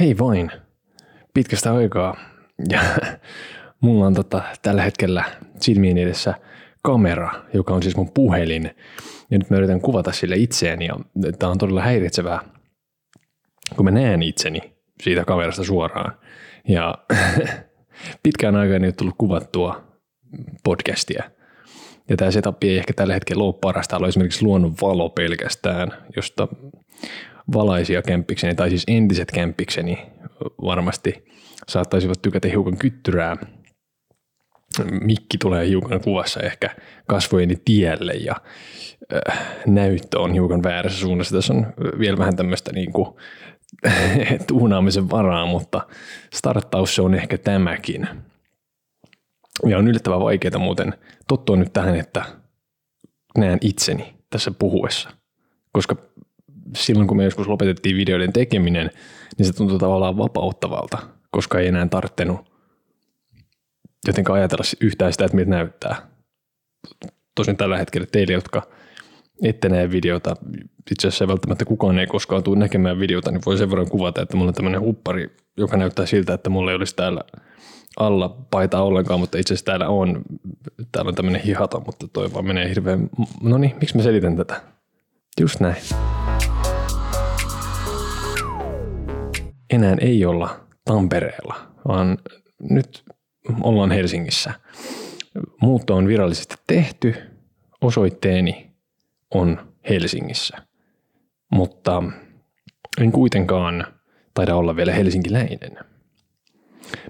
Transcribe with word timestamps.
Hei 0.00 0.18
vain, 0.18 0.50
pitkästä 1.34 1.74
aikaa. 1.74 2.16
Ja 2.68 2.80
mulla 3.80 4.06
on 4.06 4.14
tota, 4.14 4.42
tällä 4.62 4.82
hetkellä 4.82 5.24
silmien 5.60 5.98
edessä 5.98 6.34
kamera, 6.82 7.30
joka 7.52 7.74
on 7.74 7.82
siis 7.82 7.96
mun 7.96 8.12
puhelin. 8.14 8.70
Ja 9.30 9.38
nyt 9.38 9.50
mä 9.50 9.56
yritän 9.56 9.80
kuvata 9.80 10.12
sille 10.12 10.36
itseäni 10.36 10.86
ja 10.86 10.96
tää 11.38 11.48
on 11.48 11.58
todella 11.58 11.82
häiritsevää, 11.82 12.40
kun 13.76 13.84
mä 13.84 13.90
näen 13.90 14.22
itseni 14.22 14.60
siitä 15.02 15.24
kamerasta 15.24 15.64
suoraan. 15.64 16.18
Ja 16.68 16.94
pitkään 18.22 18.56
aikaan 18.56 18.84
ei 18.84 18.88
ole 18.88 18.92
tullut 18.92 19.14
kuvattua 19.18 19.84
podcastia. 20.64 21.24
Ja 22.08 22.16
tämä 22.16 22.30
setup 22.30 22.64
ei 22.64 22.78
ehkä 22.78 22.92
tällä 22.92 23.14
hetkellä 23.14 23.44
ole 23.44 23.54
parasta. 23.60 23.90
Täällä 23.90 24.04
on 24.04 24.08
esimerkiksi 24.08 24.44
luonnon 24.44 24.74
valo 24.82 25.08
pelkästään, 25.08 25.88
josta 26.16 26.48
valaisia 27.52 28.02
kämppikseni, 28.02 28.54
tai 28.54 28.70
siis 28.70 28.84
entiset 28.88 29.30
kämppikseni 29.30 30.06
varmasti 30.64 31.24
saattaisivat 31.68 32.22
tykätä 32.22 32.48
hiukan 32.48 32.78
kyttyrää. 32.78 33.36
Mikki 35.00 35.38
tulee 35.38 35.68
hiukan 35.68 36.00
kuvassa 36.00 36.40
ehkä 36.40 36.70
kasvojeni 37.06 37.56
tielle 37.64 38.12
ja 38.12 38.34
äh, 39.14 39.38
näyttö 39.66 40.20
on 40.20 40.32
hiukan 40.32 40.62
väärässä 40.62 41.00
suunnassa. 41.00 41.36
Tässä 41.36 41.52
on 41.52 41.66
vielä 41.98 42.18
vähän 42.18 42.36
tämmöistä 42.36 42.72
niin 42.72 42.92
kuin, 42.92 43.08
tuunaamisen 44.46 45.10
varaa, 45.10 45.46
mutta 45.46 45.86
starttaus 46.34 46.94
se 46.94 47.02
on 47.02 47.14
ehkä 47.14 47.38
tämäkin. 47.38 48.08
Ja 49.66 49.78
on 49.78 49.88
yllättävän 49.88 50.20
vaikeaa 50.20 50.58
muuten 50.58 50.94
tottua 51.28 51.56
nyt 51.56 51.72
tähän, 51.72 51.96
että 51.96 52.24
näen 53.38 53.58
itseni 53.60 54.14
tässä 54.30 54.50
puhuessa. 54.58 55.10
Koska 55.72 55.96
silloin 56.76 57.08
kun 57.08 57.16
me 57.16 57.24
joskus 57.24 57.48
lopetettiin 57.48 57.96
videoiden 57.96 58.32
tekeminen, 58.32 58.90
niin 59.38 59.46
se 59.46 59.52
tuntui 59.52 59.78
tavallaan 59.78 60.18
vapauttavalta, 60.18 60.98
koska 61.30 61.58
ei 61.58 61.66
enää 61.66 61.86
tarttenut 61.86 62.54
jotenkin 64.06 64.34
ajatella 64.34 64.64
yhtään 64.80 65.12
sitä, 65.12 65.24
että 65.24 65.36
miltä 65.36 65.50
näyttää. 65.50 65.96
Tosin 67.34 67.56
tällä 67.56 67.78
hetkellä 67.78 68.06
teille, 68.12 68.32
jotka 68.32 68.62
ette 69.42 69.68
näe 69.68 69.90
videota, 69.90 70.36
itse 70.90 71.08
asiassa 71.08 71.28
välttämättä 71.28 71.64
kukaan 71.64 71.98
ei 71.98 72.06
koskaan 72.06 72.42
tule 72.42 72.58
näkemään 72.58 73.00
videota, 73.00 73.30
niin 73.30 73.42
voi 73.46 73.58
sen 73.58 73.70
verran 73.70 73.88
kuvata, 73.88 74.22
että 74.22 74.36
mulla 74.36 74.48
on 74.48 74.54
tämmöinen 74.54 74.80
huppari, 74.80 75.36
joka 75.56 75.76
näyttää 75.76 76.06
siltä, 76.06 76.34
että 76.34 76.50
mulla 76.50 76.70
ei 76.70 76.76
olisi 76.76 76.96
täällä 76.96 77.20
alla 77.96 78.28
paitaa 78.50 78.82
ollenkaan, 78.82 79.20
mutta 79.20 79.38
itse 79.38 79.54
asiassa 79.54 79.66
täällä 79.66 79.88
on, 79.88 80.22
täällä 80.92 81.08
on 81.08 81.14
tämmöinen 81.14 81.42
hihata, 81.42 81.80
mutta 81.86 82.08
toi 82.08 82.32
vaan 82.32 82.46
menee 82.46 82.68
hirveän, 82.68 83.10
no 83.42 83.58
niin, 83.58 83.74
miksi 83.80 83.96
mä 83.96 84.02
selitän 84.02 84.36
tätä? 84.36 84.60
Just 85.40 85.60
näin. 85.60 85.76
Enää 89.70 89.96
ei 90.00 90.24
olla 90.24 90.66
Tampereella, 90.84 91.54
vaan 91.88 92.18
nyt 92.70 93.04
ollaan 93.62 93.90
Helsingissä. 93.90 94.54
Muutto 95.60 95.96
on 95.96 96.08
virallisesti 96.08 96.54
tehty, 96.66 97.14
osoitteeni 97.80 98.70
on 99.34 99.74
Helsingissä, 99.88 100.56
mutta 101.52 102.02
en 103.00 103.12
kuitenkaan 103.12 103.86
taida 104.34 104.56
olla 104.56 104.76
vielä 104.76 104.92
helsinkiläinen. 104.92 105.78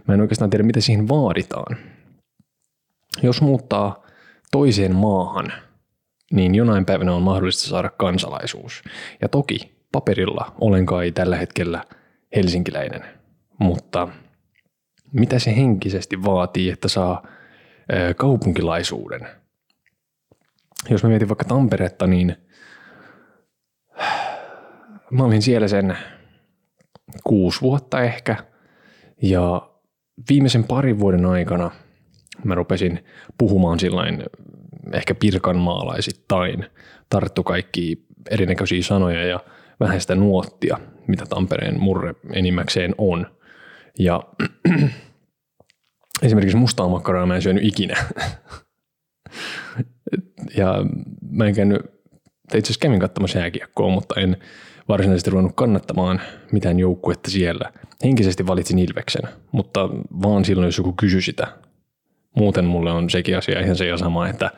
Mä 0.09 0.15
en 0.15 0.21
oikeastaan 0.21 0.51
tiedä, 0.51 0.63
mitä 0.65 0.81
siihen 0.81 1.09
vaaditaan. 1.09 1.77
Jos 3.23 3.41
muuttaa 3.41 4.03
toiseen 4.53 4.95
maahan, 4.97 5.53
niin 6.33 6.55
jonain 6.55 6.87
päivänä 6.87 7.15
on 7.15 7.23
mahdollista 7.23 7.69
saada 7.69 7.91
kansalaisuus. 7.91 8.83
Ja 9.23 9.29
toki 9.29 9.75
paperilla 9.93 10.55
olen 10.61 10.87
kai 10.87 11.13
tällä 11.13 11.37
hetkellä 11.37 11.85
helsinkiläinen, 12.37 13.05
mutta 13.59 14.09
mitä 15.13 15.39
se 15.39 15.57
henkisesti 15.57 16.23
vaatii, 16.25 16.71
että 16.71 16.89
saa 16.89 17.27
kaupunkilaisuuden? 18.17 19.29
Jos 20.91 21.03
mä 21.03 21.09
mietin 21.09 21.29
vaikka 21.29 21.45
Tamperetta, 21.45 22.07
niin 22.07 22.37
mä 25.11 25.25
olin 25.25 25.43
siellä 25.43 25.69
sen 25.69 25.97
kuusi 27.25 27.61
vuotta 27.61 28.03
ehkä. 28.03 28.37
Ja 29.23 29.71
viimeisen 30.31 30.65
parin 30.65 30.99
vuoden 30.99 31.27
aikana 31.27 31.71
mä 32.45 32.55
rupesin 32.55 33.05
puhumaan 33.39 33.81
sillain 33.81 34.25
ehkä 34.93 35.15
pirkanmaalaisittain. 35.15 36.67
Tarttu 37.11 37.43
kaikki 37.43 38.07
erinäköisiä 38.31 38.83
sanoja 38.83 39.27
ja 39.27 39.41
vähän 39.85 40.01
sitä 40.01 40.15
nuottia, 40.15 40.79
mitä 41.07 41.27
Tampereen 41.27 41.81
murre 41.81 42.15
enimmäkseen 42.33 42.95
on. 42.99 43.27
Ja 43.99 44.23
esimerkiksi 46.23 46.57
mustaa 46.57 46.89
makkaraa 46.89 47.27
mä 47.27 47.35
en 47.35 47.43
syönyt 47.43 47.65
ikinä. 47.65 47.97
ja 50.59 50.75
mä 51.31 51.47
en 51.47 51.55
käynyt, 51.55 51.83
itse 52.45 52.59
asiassa 52.59 52.81
kävin 52.81 53.01
katsomassa 53.01 53.39
jääkiekkoa, 53.39 53.89
mutta 53.89 54.21
en 54.21 54.37
varsinaisesti 54.89 55.31
ruvennut 55.31 55.57
kannattamaan 55.57 56.21
mitään 56.53 56.79
joukkuetta 56.79 57.31
siellä. 57.31 57.73
Henkisesti 58.05 58.47
valitsin 58.47 58.79
Ilveksen, 58.79 59.23
mutta 59.53 59.89
vaan 60.23 60.45
silloin, 60.45 60.67
jos 60.67 60.79
joku 60.79 60.93
kysyy 60.93 61.21
sitä. 61.21 61.47
Muuten 62.37 62.65
mulle 62.65 62.91
on 62.91 63.11
sekin 63.11 63.39
asia 63.39 63.61
ihan 63.61 63.77
se 63.77 63.97
sama, 63.97 64.29
että 64.29 64.51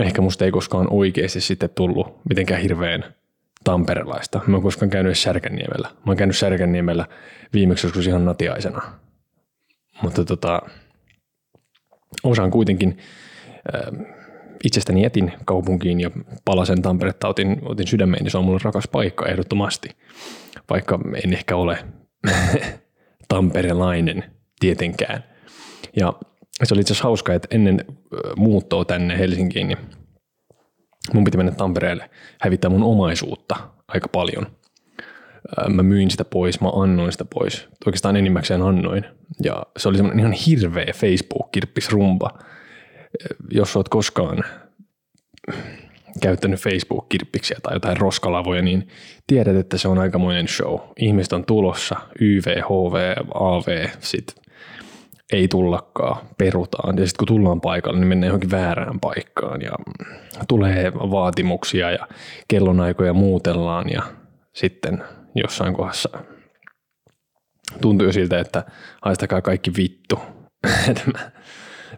ehkä 0.00 0.22
musta 0.22 0.44
ei 0.44 0.50
koskaan 0.50 0.86
oikeasti 0.90 1.40
sitten 1.40 1.70
tullut 1.74 2.20
mitenkään 2.28 2.62
hirveän 2.62 3.14
tamperelaista. 3.68 4.40
Mä 4.46 4.56
oon 4.56 4.62
koskaan 4.62 4.90
käynyt 4.90 5.18
Särkänniemellä. 5.18 5.88
Mä 5.88 6.02
oon 6.06 6.16
käynyt 6.16 6.36
Särkänniemellä 6.36 7.06
viimeksi 7.52 7.86
joskus 7.86 8.06
ihan 8.06 8.24
natiaisena. 8.24 8.82
Mutta 10.02 10.24
tota, 10.24 10.62
osaan 12.22 12.50
kuitenkin 12.50 12.98
äh, 13.74 14.06
itsestäni 14.64 15.02
jätin 15.02 15.32
kaupunkiin 15.44 16.00
ja 16.00 16.10
palasen 16.44 16.82
Tamperetta 16.82 17.28
otin, 17.28 17.58
otin 17.62 17.86
sydämeen, 17.86 18.22
niin 18.22 18.30
se 18.30 18.38
on 18.38 18.44
mulle 18.44 18.60
rakas 18.62 18.88
paikka 18.92 19.26
ehdottomasti. 19.26 19.88
Vaikka 20.70 20.98
en 21.24 21.32
ehkä 21.32 21.56
ole 21.56 21.78
tamperelainen 23.28 24.24
tietenkään. 24.60 25.24
Ja 25.96 26.12
se 26.64 26.74
oli 26.74 26.80
itse 26.80 26.92
asiassa 26.92 27.08
hauska, 27.08 27.34
että 27.34 27.48
ennen 27.50 27.84
muuttoa 28.36 28.84
tänne 28.84 29.18
Helsinkiin, 29.18 29.68
niin 29.68 29.78
mun 31.12 31.24
piti 31.24 31.36
mennä 31.36 31.52
Tampereelle 31.52 32.10
hävittää 32.40 32.70
mun 32.70 32.82
omaisuutta 32.82 33.56
aika 33.88 34.08
paljon. 34.08 34.46
Mä 35.68 35.82
myin 35.82 36.10
sitä 36.10 36.24
pois, 36.24 36.60
mä 36.60 36.68
annoin 36.68 37.12
sitä 37.12 37.24
pois. 37.24 37.68
Oikeastaan 37.86 38.16
enimmäkseen 38.16 38.62
annoin. 38.62 39.04
Ja 39.42 39.62
se 39.76 39.88
oli 39.88 39.96
semmoinen 39.96 40.20
ihan 40.20 40.32
hirveä 40.32 40.92
Facebook-kirppisrumpa 40.94 42.30
jos 43.50 43.76
olet 43.76 43.88
koskaan 43.88 44.44
käyttänyt 46.20 46.60
Facebook-kirppiksiä 46.60 47.58
tai 47.62 47.74
jotain 47.74 47.96
roskalavoja, 47.96 48.62
niin 48.62 48.88
tiedät, 49.26 49.56
että 49.56 49.78
se 49.78 49.88
on 49.88 49.98
aikamoinen 49.98 50.48
show. 50.48 50.80
Ihmiset 50.96 51.32
on 51.32 51.44
tulossa, 51.44 51.96
YV, 52.20 52.44
HV, 52.44 53.16
AV, 53.34 53.88
sit 54.00 54.34
ei 55.32 55.48
tullakaan, 55.48 56.26
perutaan. 56.38 56.98
Ja 56.98 57.06
sitten 57.06 57.18
kun 57.18 57.36
tullaan 57.36 57.60
paikalle, 57.60 57.98
niin 57.98 58.08
mennään 58.08 58.28
johonkin 58.28 58.50
väärään 58.50 59.00
paikkaan 59.00 59.62
ja 59.62 59.72
tulee 60.48 60.92
vaatimuksia 60.92 61.90
ja 61.90 62.08
kellonaikoja 62.48 63.12
muutellaan 63.12 63.90
ja 63.90 64.02
sitten 64.52 65.04
jossain 65.34 65.74
kohdassa 65.74 66.10
tuntuu 67.80 68.12
siltä, 68.12 68.38
että 68.38 68.64
haistakaa 69.02 69.42
kaikki 69.42 69.72
vittu. 69.76 70.18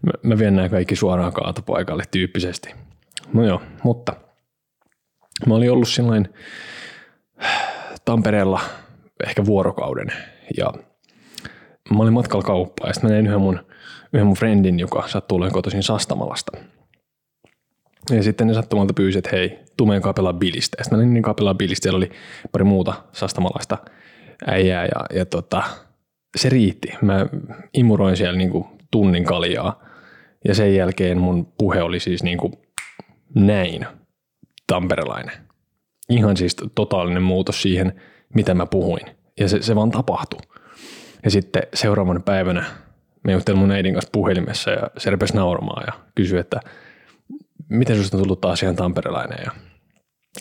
mä, 0.07 0.13
mä 0.23 0.39
vien 0.39 0.57
nämä 0.57 0.69
kaikki 0.69 0.97
suoraan 0.97 1.33
kaatopaikalle 1.33 2.05
tyyppisesti. 2.11 2.75
No 3.33 3.45
joo, 3.45 3.63
mutta 3.83 4.13
mä 5.47 5.55
olin 5.55 5.73
ollut 5.73 5.89
sillain 5.89 6.29
Tampereella 8.05 8.61
ehkä 9.27 9.45
vuorokauden 9.45 10.13
ja 10.57 10.73
mä 11.97 12.03
olin 12.03 12.13
matkalla 12.13 12.45
kauppaan 12.45 12.89
ja 12.89 12.95
sitten 12.95 13.11
mä 13.11 13.15
näin 13.15 13.27
yhden 13.27 13.41
mun, 13.41 13.61
yhden 14.13 14.27
mun 14.27 14.37
friendin, 14.37 14.79
joka 14.79 15.09
sattuu 15.09 15.37
olemaan 15.37 15.53
kotoisin 15.53 15.83
Sastamalasta. 15.83 16.53
Ja 18.11 18.23
sitten 18.23 18.47
ne 18.47 18.55
sattumalta 18.55 18.95
pyysi, 18.95 19.19
että 19.19 19.31
hei, 19.33 19.59
tuu 19.77 19.87
meidän 19.87 20.03
kapelaa 20.03 20.33
bilistä. 20.33 20.77
Ja 20.79 20.85
sitten 20.85 20.99
mä 20.99 21.05
niin 21.05 21.23
kapelaa 21.23 21.55
bilistä, 21.55 21.83
siellä 21.83 21.97
oli 21.97 22.11
pari 22.53 22.65
muuta 22.65 22.95
sastamalaista 23.13 23.79
äijää 24.47 24.85
ja, 24.85 25.19
ja 25.19 25.27
tota, 25.27 25.63
se 26.37 26.49
riitti. 26.49 26.89
Mä 27.03 27.27
imuroin 27.75 28.17
siellä 28.17 28.39
niinku 28.39 28.69
tunnin 28.91 29.25
kaljaa 29.25 29.83
ja 30.45 30.55
sen 30.55 30.75
jälkeen 30.75 31.19
mun 31.19 31.53
puhe 31.59 31.83
oli 31.83 32.01
siis 32.01 32.23
niin 32.23 32.39
kuin 32.39 32.53
näin 33.35 33.87
tamperelainen. 34.67 35.35
Ihan 36.09 36.37
siis 36.37 36.57
totaalinen 36.75 37.23
muutos 37.23 37.63
siihen, 37.63 38.01
mitä 38.35 38.55
mä 38.55 38.67
puhuin. 38.67 39.03
Ja 39.41 39.49
se, 39.49 39.63
se 39.63 39.75
vaan 39.77 39.91
tapahtui. 39.91 40.41
Ja 41.25 41.31
sitten 41.31 41.63
seuraavana 41.75 42.21
päivänä 42.21 42.65
me 43.25 43.33
juttelin 43.33 43.59
mun 43.59 43.71
äidin 43.71 43.95
kanssa 43.95 44.11
puhelimessa 44.13 44.71
ja 44.71 44.91
se 44.99 45.11
rupesi 45.11 45.37
nauramaan 45.37 45.85
ja 45.87 45.93
kysyi, 46.15 46.39
että 46.39 46.61
miten 47.69 47.97
susta 47.97 48.17
on 48.17 48.23
tullut 48.23 48.41
taas 48.41 48.63
ihan 48.63 48.77
tamperelainen. 48.77 49.39
Ja 49.45 49.53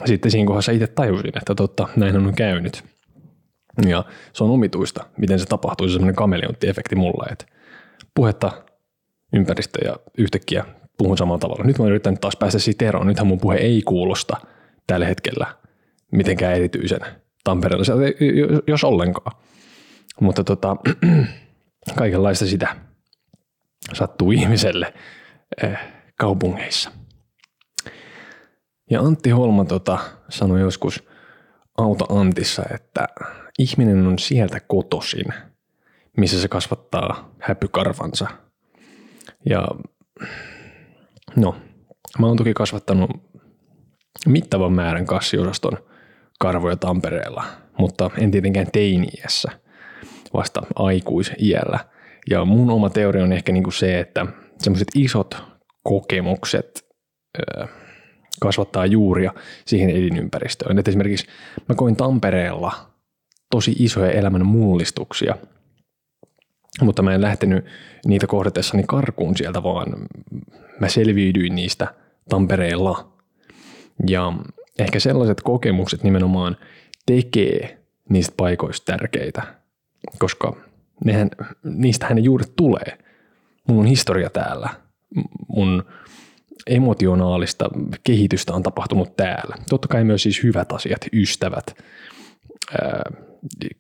sitten 0.06 0.32
siinä 0.32 0.48
kohdassa 0.48 0.72
itse 0.72 0.88
tajusin, 0.88 1.38
että 1.38 1.56
totta, 1.56 1.88
näin 1.96 2.18
on 2.18 2.34
käynyt. 2.36 2.84
Ja 3.88 4.06
se 4.34 4.44
on 4.44 4.50
omituista, 4.50 5.06
miten 5.18 5.40
se 5.40 5.46
tapahtuu, 5.46 5.88
se 5.88 5.94
semmoinen 5.94 6.16
kameleontti-efekti 6.16 6.96
mulla, 6.96 7.28
että 7.32 7.46
puhetta, 8.16 8.52
ympäristö 9.34 9.86
ja 9.86 9.96
yhtäkkiä 10.18 10.66
puhun 10.98 11.18
samalla 11.18 11.40
tavalla. 11.40 11.64
Nyt 11.64 11.78
mä 11.78 11.84
oon 11.84 11.92
yrittänyt 11.92 12.22
taas 12.22 12.36
päästä 12.36 12.60
siitä 12.60 12.86
eroon. 12.86 13.08
Nythän 13.08 13.28
mun 13.28 13.40
puhe 13.40 13.56
ei 13.56 13.82
kuulosta 13.82 14.38
tällä 14.88 15.06
hetkellä 15.06 15.48
mitenkään 16.12 16.56
erityisen 16.56 17.02
Tampereella, 17.44 17.86
jos 18.68 18.84
ollenkaan. 18.84 19.38
Mutta 20.22 20.44
tota, 20.44 20.76
kaikenlaista 21.98 22.46
sitä 22.46 22.76
sattuu 23.94 24.32
ihmiselle 24.32 24.94
eh, 25.64 25.78
kaupungeissa. 26.20 26.92
Ja 28.92 29.02
Antti 29.02 29.30
Holma 29.30 29.66
tota, 29.66 30.00
sanoi 30.30 30.62
joskus 30.62 31.04
Auta 31.78 32.06
Antissa, 32.10 32.64
että 32.74 33.08
ihminen 33.60 34.08
on 34.08 34.20
sieltä 34.20 34.60
kotosin, 34.60 35.26
missä 36.18 36.42
se 36.42 36.48
kasvattaa 36.48 37.32
häpykarvansa. 37.40 38.28
Ja 39.50 39.68
no, 41.36 41.56
mä 42.20 42.28
oon 42.28 42.38
toki 42.38 42.54
kasvattanut 42.54 43.10
mittavan 44.28 44.74
määrän 44.74 45.06
kassiosaston 45.06 45.78
karvoja 46.40 46.76
Tampereella, 46.76 47.44
mutta 47.78 48.10
en 48.18 48.32
tietenkään 48.32 48.68
teiniässä, 48.72 49.52
vasta 50.34 50.62
aikuisiällä. 50.76 51.80
Ja 52.30 52.46
mun 52.46 52.70
oma 52.70 52.90
teoria 52.90 53.24
on 53.24 53.34
ehkä 53.34 53.52
niinku 53.52 53.72
se, 53.72 54.00
että 54.00 54.26
semmoiset 54.58 54.88
isot 54.96 55.38
kokemukset 55.84 56.86
öö, 57.40 57.66
kasvattaa 58.40 58.86
juuria 58.86 59.34
siihen 59.66 59.90
elinympäristöön. 59.90 60.80
Et 60.80 60.88
esimerkiksi 60.88 61.28
mä 61.70 61.76
koin 61.76 61.96
Tampereella 61.96 62.72
tosi 63.52 63.76
isoja 63.80 64.12
elämän 64.12 64.46
mullistuksia, 64.46 65.36
mutta 66.82 67.02
mä 67.02 67.16
en 67.16 67.22
lähtenyt 67.22 67.66
niitä 68.06 68.28
kohdatessani 68.28 68.84
karkuun 68.88 69.38
sieltä, 69.38 69.64
vaan 69.64 70.08
mä 70.80 70.90
selviydyin 70.90 71.56
niistä 71.56 71.88
Tampereella. 72.30 73.14
Ja 74.08 74.34
ehkä 74.80 75.00
sellaiset 75.00 75.42
kokemukset 75.42 76.04
nimenomaan 76.04 76.58
tekee 77.06 77.78
niistä 78.10 78.34
paikoista 78.38 78.86
tärkeitä, 78.86 79.59
koska 80.20 80.56
nehän, 81.06 81.30
niistähän 81.64 82.16
ne 82.16 82.22
juuret 82.22 82.54
tulee. 82.56 82.98
Mulla 83.68 83.82
on 83.82 83.88
historia 83.88 84.30
täällä. 84.30 84.70
Mun 85.48 85.84
emotionaalista 86.68 87.70
kehitystä 88.04 88.54
on 88.54 88.64
tapahtunut 88.64 89.16
täällä. 89.16 89.56
Totta 89.70 89.88
kai 89.88 90.04
myös 90.04 90.24
siis 90.24 90.44
hyvät 90.44 90.72
asiat, 90.72 91.02
ystävät, 91.14 91.84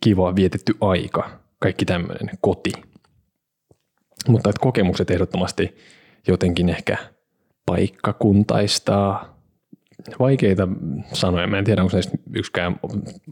kiva 0.01 0.36
vietetty 0.36 0.74
aika, 0.81 1.30
kaikki 1.60 1.86
tämmöinen, 1.86 2.30
koti. 2.42 2.71
Mutta 4.27 4.50
että 4.50 4.62
kokemukset 4.62 5.12
ehdottomasti 5.12 5.77
jotenkin 6.27 6.69
ehkä 6.69 6.98
paikkakuntaistaa, 7.66 9.39
vaikeita 10.19 10.68
sanoja. 11.13 11.48
Mä 11.48 11.57
en 11.57 11.66
tiedä, 11.66 11.81
onko 11.81 11.94
näistä 11.94 12.18
yksikään 12.36 12.80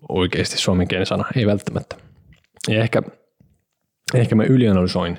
oikeasti 0.09 0.57
suomenkielinen 0.57 1.05
sana. 1.05 1.25
Ei 1.35 1.45
välttämättä. 1.45 1.95
Ja 2.67 2.81
ehkä, 2.81 3.01
ehkä 4.13 4.35
mä 4.35 4.43
ylianalysoin 4.43 5.17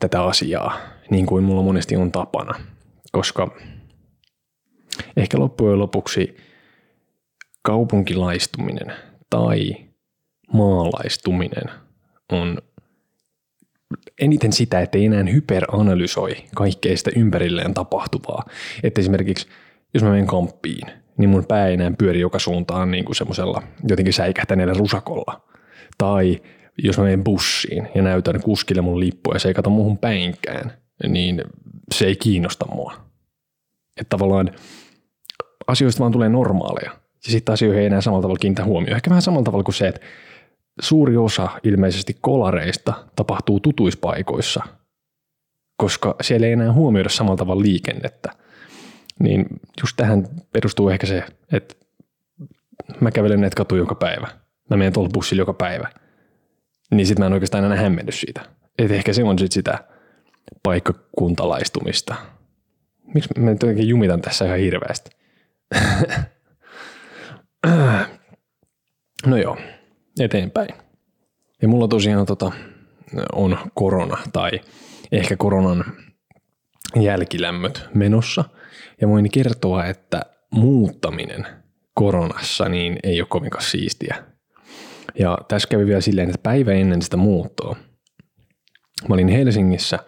tätä 0.00 0.22
asiaa, 0.22 0.78
niin 1.10 1.26
kuin 1.26 1.44
mulla 1.44 1.62
monesti 1.62 1.96
on 1.96 2.12
tapana– 2.12 2.54
koska 3.16 3.56
ehkä 5.16 5.38
loppujen 5.38 5.78
lopuksi 5.78 6.36
kaupunkilaistuminen 7.62 8.92
tai 9.30 9.76
maalaistuminen 10.52 11.64
on 12.32 12.58
eniten 14.20 14.52
sitä, 14.52 14.80
että 14.80 14.98
ei 14.98 15.04
enää 15.04 15.24
hyperanalysoi 15.32 16.36
kaikkea 16.54 16.96
sitä 16.96 17.10
ympärilleen 17.16 17.74
tapahtuvaa. 17.74 18.44
Että 18.82 19.00
esimerkiksi 19.00 19.46
jos 19.94 20.02
mä 20.02 20.10
menen 20.10 20.26
kamppiin, 20.26 20.86
niin 21.18 21.30
mun 21.30 21.46
pää 21.46 21.66
ei 21.66 21.74
enää 21.74 21.92
pyöri 21.98 22.20
joka 22.20 22.38
suuntaan 22.38 22.90
niin 22.90 23.04
kuin 23.04 23.16
semmoisella 23.16 23.62
jotenkin 23.88 24.14
säikähtäneellä 24.14 24.74
rusakolla. 24.74 25.40
Tai 25.98 26.40
jos 26.78 26.98
mä 26.98 27.04
menen 27.04 27.24
bussiin 27.24 27.88
ja 27.94 28.02
näytän 28.02 28.42
kuskille 28.42 28.82
mun 28.82 29.00
lippua 29.00 29.34
ja 29.34 29.38
se 29.40 29.48
ei 29.48 29.54
kato 29.54 29.70
muuhun 29.70 29.98
päinkään, 29.98 30.72
niin 31.08 31.42
se 31.94 32.06
ei 32.06 32.16
kiinnosta 32.16 32.66
mua. 32.66 32.92
Että 33.96 34.08
tavallaan 34.10 34.50
asioista 35.66 36.00
vaan 36.00 36.12
tulee 36.12 36.28
normaaleja. 36.28 36.90
Ja 37.26 37.32
sitten 37.32 37.52
asioihin 37.52 37.80
ei 37.80 37.86
enää 37.86 38.00
samalla 38.00 38.22
tavalla 38.22 38.38
kiinnitä 38.38 38.64
huomioon. 38.64 38.96
Ehkä 38.96 39.10
vähän 39.10 39.22
samalla 39.22 39.44
tavalla 39.44 39.64
kuin 39.64 39.74
se, 39.74 39.88
että 39.88 40.00
suuri 40.80 41.16
osa 41.16 41.48
ilmeisesti 41.64 42.16
kolareista 42.20 42.94
tapahtuu 43.16 43.60
tutuispaikoissa, 43.60 44.62
koska 45.76 46.16
siellä 46.20 46.46
ei 46.46 46.52
enää 46.52 46.72
huomioida 46.72 47.08
samalla 47.08 47.36
tavalla 47.36 47.62
liikennettä. 47.62 48.32
Niin 49.20 49.46
just 49.80 49.96
tähän 49.96 50.28
perustuu 50.52 50.88
ehkä 50.88 51.06
se, 51.06 51.24
että 51.52 51.74
mä 53.00 53.10
kävelen 53.10 53.40
näitä 53.40 53.56
katuja 53.56 53.82
joka 53.82 53.94
päivä. 53.94 54.28
Mä 54.70 54.76
menen 54.76 54.92
tuolla 54.92 55.10
bussilla 55.14 55.40
joka 55.40 55.52
päivä. 55.52 55.88
Niin 56.90 57.06
sit 57.06 57.18
mä 57.18 57.26
en 57.26 57.32
oikeastaan 57.32 57.64
enää 57.64 57.78
hämmennyt 57.78 58.14
siitä. 58.14 58.40
Että 58.78 58.94
ehkä 58.94 59.12
se 59.12 59.24
on 59.24 59.38
sit 59.38 59.52
sitä 59.52 59.84
paikkakuntalaistumista– 60.62 62.14
Miksi 63.14 63.28
mä 63.38 63.50
nyt 63.50 63.62
jotenkin 63.62 63.88
jumitan 63.88 64.20
tässä 64.20 64.44
ihan 64.44 64.58
hirveästi? 64.58 65.10
no 69.26 69.36
joo, 69.36 69.58
eteenpäin. 70.20 70.68
Ja 71.62 71.68
mulla 71.68 71.88
tosiaan 71.88 72.26
tota, 72.26 72.52
on 73.32 73.58
korona 73.74 74.18
tai 74.32 74.50
ehkä 75.12 75.36
koronan 75.36 75.84
jälkilämmöt 77.00 77.88
menossa. 77.94 78.44
Ja 79.00 79.08
voin 79.08 79.30
kertoa, 79.30 79.86
että 79.86 80.22
muuttaminen 80.50 81.46
koronassa 81.94 82.68
niin 82.68 82.98
ei 83.02 83.20
ole 83.20 83.28
kovinkaan 83.30 83.64
siistiä. 83.64 84.24
Ja 85.18 85.38
tässä 85.48 85.68
kävi 85.68 85.86
vielä 85.86 86.00
silleen, 86.00 86.28
että 86.28 86.42
päivä 86.42 86.72
ennen 86.72 87.02
sitä 87.02 87.16
muuttoa 87.16 87.76
mä 89.08 89.14
olin 89.14 89.28
Helsingissä 89.28 89.98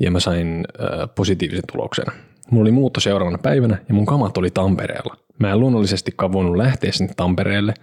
ja 0.00 0.10
mä 0.10 0.20
sain 0.20 0.64
äh, 0.80 1.08
positiivisen 1.14 1.64
tuloksen 1.72 2.06
Mulla 2.50 2.62
oli 2.62 2.72
muutto 2.72 3.00
seuraavana 3.00 3.38
päivänä 3.38 3.78
ja 3.88 3.94
mun 3.94 4.06
kamat 4.06 4.36
oli 4.36 4.50
Tampereella. 4.50 5.16
Mä 5.38 5.52
en 5.52 5.60
luonnollisestikaan 5.60 6.32
voinut 6.32 6.56
lähteä 6.56 6.92
sinne 6.92 7.12
Tampereelle. 7.16 7.74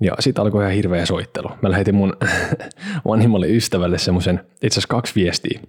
Ja 0.00 0.12
sitten 0.20 0.42
alkoi 0.42 0.62
ihan 0.62 0.74
hirveä 0.74 1.06
soittelu. 1.06 1.48
Mä 1.62 1.70
lähetin 1.70 1.94
mun 1.94 2.16
vanhimmalle 3.08 3.48
ystävälle 3.48 3.98
semmoisen, 3.98 4.40
itse 4.54 4.66
asiassa 4.66 4.88
kaksi 4.88 5.14
viestiä. 5.14 5.60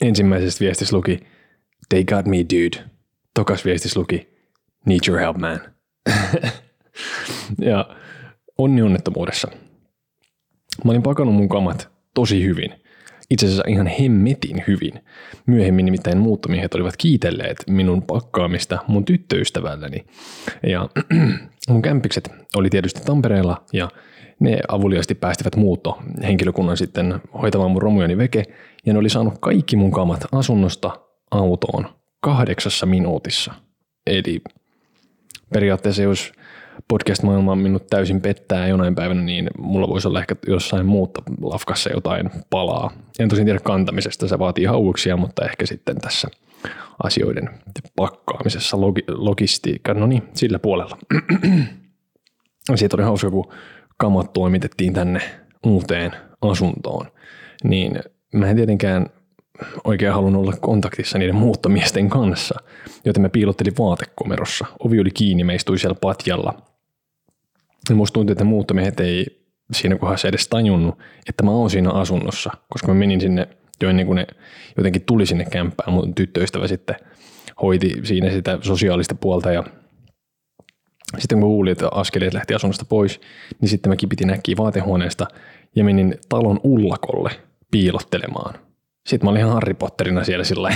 Ensimmäisessä 0.00 0.64
viestissä 0.64 0.96
luki, 0.96 1.20
they 1.88 2.04
got 2.04 2.26
me 2.26 2.36
dude. 2.36 2.90
Tokas 3.34 3.64
viestissä 3.64 4.00
luki, 4.00 4.28
need 4.86 5.00
your 5.08 5.20
help 5.20 5.36
man. 5.36 5.60
ja 7.70 7.96
onni 8.60 8.82
onnettomuudessa. 8.82 9.48
Mä 10.84 10.90
olin 10.90 11.02
pakannut 11.02 11.34
mun 11.34 11.48
kamat 11.48 11.88
tosi 12.14 12.44
hyvin 12.44 12.74
itse 13.30 13.46
asiassa 13.46 13.64
ihan 13.68 13.86
hemmetin 13.86 14.64
hyvin. 14.66 14.92
Myöhemmin 15.46 15.84
nimittäin 15.84 16.18
muuttomiehet 16.18 16.74
olivat 16.74 16.96
kiitelleet 16.96 17.56
minun 17.66 18.02
pakkaamista 18.02 18.78
mun 18.86 19.04
tyttöystävälläni. 19.04 20.06
Ja 20.62 20.88
mun 21.70 21.82
kämpikset 21.82 22.32
oli 22.56 22.70
tietysti 22.70 23.00
Tampereella 23.04 23.64
ja 23.72 23.88
ne 24.40 24.58
avuliasti 24.68 25.14
päästivät 25.14 25.56
muutto 25.56 25.98
henkilökunnan 26.22 26.76
sitten 26.76 27.20
hoitamaan 27.42 27.70
mun 27.70 27.82
romujani 27.82 28.18
veke 28.18 28.44
ja 28.86 28.92
ne 28.92 28.98
oli 28.98 29.08
saanut 29.08 29.34
kaikki 29.40 29.76
mun 29.76 29.92
kamat 29.92 30.26
asunnosta 30.32 30.90
autoon 31.30 31.86
kahdeksassa 32.20 32.86
minuutissa. 32.86 33.54
Eli 34.06 34.42
periaatteessa 35.54 36.02
jos 36.02 36.32
podcast-maailma 36.88 37.56
minut 37.56 37.86
täysin 37.86 38.20
pettää 38.20 38.68
jonain 38.68 38.94
päivänä, 38.94 39.22
niin 39.22 39.50
mulla 39.58 39.88
voisi 39.88 40.08
olla 40.08 40.20
ehkä 40.20 40.36
jossain 40.46 40.86
muuta 40.86 41.22
lafkassa 41.42 41.90
jotain 41.90 42.30
palaa. 42.50 42.90
En 43.18 43.28
tosin 43.28 43.44
tiedä 43.44 43.60
kantamisesta, 43.60 44.28
se 44.28 44.38
vaatii 44.38 44.64
hauuksia, 44.64 45.16
mutta 45.16 45.44
ehkä 45.44 45.66
sitten 45.66 46.00
tässä 46.00 46.28
asioiden 47.02 47.50
pakkaamisessa, 47.96 48.76
logi- 48.76 49.04
logistiikka, 49.08 49.94
no 49.94 50.06
niin, 50.06 50.22
sillä 50.34 50.58
puolella. 50.58 50.98
Siitä 52.74 52.96
oli 52.96 53.02
hauska, 53.02 53.30
kun 53.30 53.52
kamat 53.96 54.32
toimitettiin 54.32 54.92
tänne 54.92 55.20
uuteen 55.66 56.12
asuntoon, 56.42 57.06
niin 57.64 57.98
mä 58.34 58.46
en 58.46 58.56
tietenkään 58.56 59.06
oikein 59.84 60.12
halunnut 60.12 60.42
olla 60.42 60.56
kontaktissa 60.60 61.18
niiden 61.18 61.34
muuttomiesten 61.34 62.08
kanssa, 62.10 62.54
joten 63.04 63.22
mä 63.22 63.28
piilottelin 63.28 63.74
vaatekomerossa. 63.78 64.66
Ovi 64.84 65.00
oli 65.00 65.10
kiinni, 65.10 65.44
me 65.44 65.54
istui 65.54 65.78
siellä 65.78 65.98
patjalla– 66.00 66.54
ja 67.88 67.94
musta 67.94 68.14
tuntuu, 68.14 68.32
että 68.32 68.44
muuttomiehet 68.44 69.00
ei 69.00 69.44
siinä 69.72 69.96
kohdassa 69.96 70.28
edes 70.28 70.48
tajunnut, 70.48 70.98
että 71.28 71.42
mä 71.42 71.50
oon 71.50 71.70
siinä 71.70 71.90
asunnossa, 71.90 72.50
koska 72.68 72.88
mä 72.88 72.94
menin 72.94 73.20
sinne 73.20 73.48
jo 73.82 73.88
ennen 73.88 74.06
kuin 74.06 74.16
ne 74.16 74.26
jotenkin 74.76 75.02
tuli 75.02 75.26
sinne 75.26 75.44
kämppään. 75.44 75.92
Mun 75.92 76.14
tyttöystävä 76.14 76.66
sitten 76.66 76.96
hoiti 77.62 78.00
siinä 78.02 78.30
sitä 78.30 78.58
sosiaalista 78.62 79.14
puolta 79.14 79.52
ja 79.52 79.64
Sitten 81.18 81.40
kun 81.40 81.48
kuulin, 81.48 81.72
että 81.72 81.88
askeleet 81.92 82.34
lähti 82.34 82.54
asunnosta 82.54 82.84
pois, 82.84 83.20
niin 83.60 83.68
sitten 83.68 83.90
mä 83.90 83.96
kipitin 83.96 84.30
äkkiä 84.30 84.56
vaatehuoneesta 84.58 85.26
ja 85.76 85.84
menin 85.84 86.18
talon 86.28 86.60
ullakolle 86.64 87.30
piilottelemaan. 87.70 88.54
Sitten 89.08 89.26
mä 89.26 89.30
olin 89.30 89.40
ihan 89.40 89.52
Harry 89.52 89.74
Potterina 89.74 90.24
siellä 90.24 90.44
sillä 90.44 90.74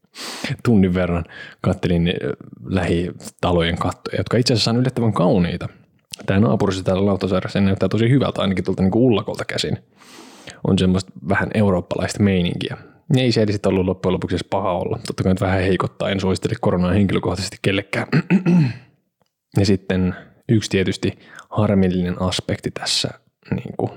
tunnin 0.64 0.94
verran 0.94 1.24
kattelin 1.60 2.14
lähitalojen 2.64 3.78
kattoja, 3.78 4.16
jotka 4.16 4.36
itse 4.36 4.54
asiassa 4.54 4.70
on 4.70 4.76
yllättävän 4.76 5.12
kauniita. 5.12 5.68
Tämä 6.26 6.40
naapurissa 6.40 6.84
täällä 6.84 7.06
Lauttasaaressa 7.06 7.60
näyttää 7.60 7.88
tosi 7.88 8.10
hyvältä 8.10 8.42
ainakin 8.42 8.64
tuolta 8.64 8.82
niin 8.82 8.94
ullakolta 8.94 9.44
käsin. 9.44 9.78
On 10.68 10.78
semmoista 10.78 11.12
vähän 11.28 11.50
eurooppalaista 11.54 12.22
meininkiä. 12.22 12.76
Ei 13.16 13.32
se 13.32 13.46
sitten 13.50 13.70
ollut 13.70 13.86
loppujen 13.86 14.12
lopuksi 14.12 14.36
paha 14.50 14.72
olla. 14.72 14.98
Totta 15.06 15.22
kai 15.22 15.34
vähän 15.40 15.62
heikottaa, 15.62 16.10
en 16.10 16.20
suosittele 16.20 16.54
koronaa 16.60 16.92
henkilökohtaisesti 16.92 17.56
kellekään. 17.62 18.06
ja 19.58 19.66
sitten 19.66 20.14
yksi 20.48 20.70
tietysti 20.70 21.18
harmillinen 21.50 22.22
aspekti 22.22 22.70
tässä 22.70 23.08
niin 23.50 23.74
kuin 23.76 23.90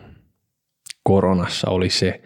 koronassa 1.04 1.70
oli 1.70 1.90
se, 1.90 2.22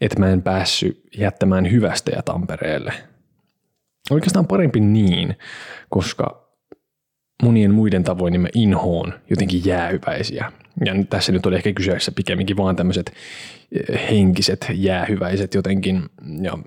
että 0.00 0.20
mä 0.20 0.30
en 0.30 0.42
päässyt 0.42 1.02
jättämään 1.18 1.70
hyvästä 1.70 2.10
ja 2.16 2.22
Tampereelle. 2.22 2.92
Oikeastaan 4.10 4.46
parempi 4.46 4.80
niin, 4.80 5.36
koska 5.88 6.47
monien 7.42 7.74
muiden 7.74 8.04
tavoin 8.04 8.32
niin 8.32 8.40
mä 8.40 8.48
inhoon 8.54 9.14
jotenkin 9.30 9.64
jäähyväisiä. 9.64 10.52
Ja 10.84 10.92
tässä 11.10 11.32
nyt 11.32 11.46
oli 11.46 11.56
ehkä 11.56 11.72
kyseessä 11.72 12.12
pikemminkin 12.12 12.56
vaan 12.56 12.76
tämmöiset 12.76 13.12
eh, 13.72 14.10
henkiset 14.10 14.66
jäähyväiset 14.74 15.54
jotenkin. 15.54 16.02
Ja 16.42 16.58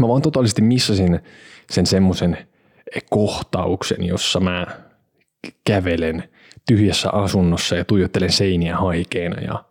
mä 0.00 0.08
vaan 0.08 0.22
totaalisesti 0.22 0.62
missasin 0.62 1.20
sen 1.70 1.86
semmoisen 1.86 2.38
kohtauksen, 3.10 4.04
jossa 4.04 4.40
mä 4.40 4.66
kävelen 5.66 6.24
tyhjässä 6.68 7.10
asunnossa 7.10 7.76
ja 7.76 7.84
tuijottelen 7.84 8.32
seiniä 8.32 8.76
haikeena 8.76 9.40
ja 9.40 9.64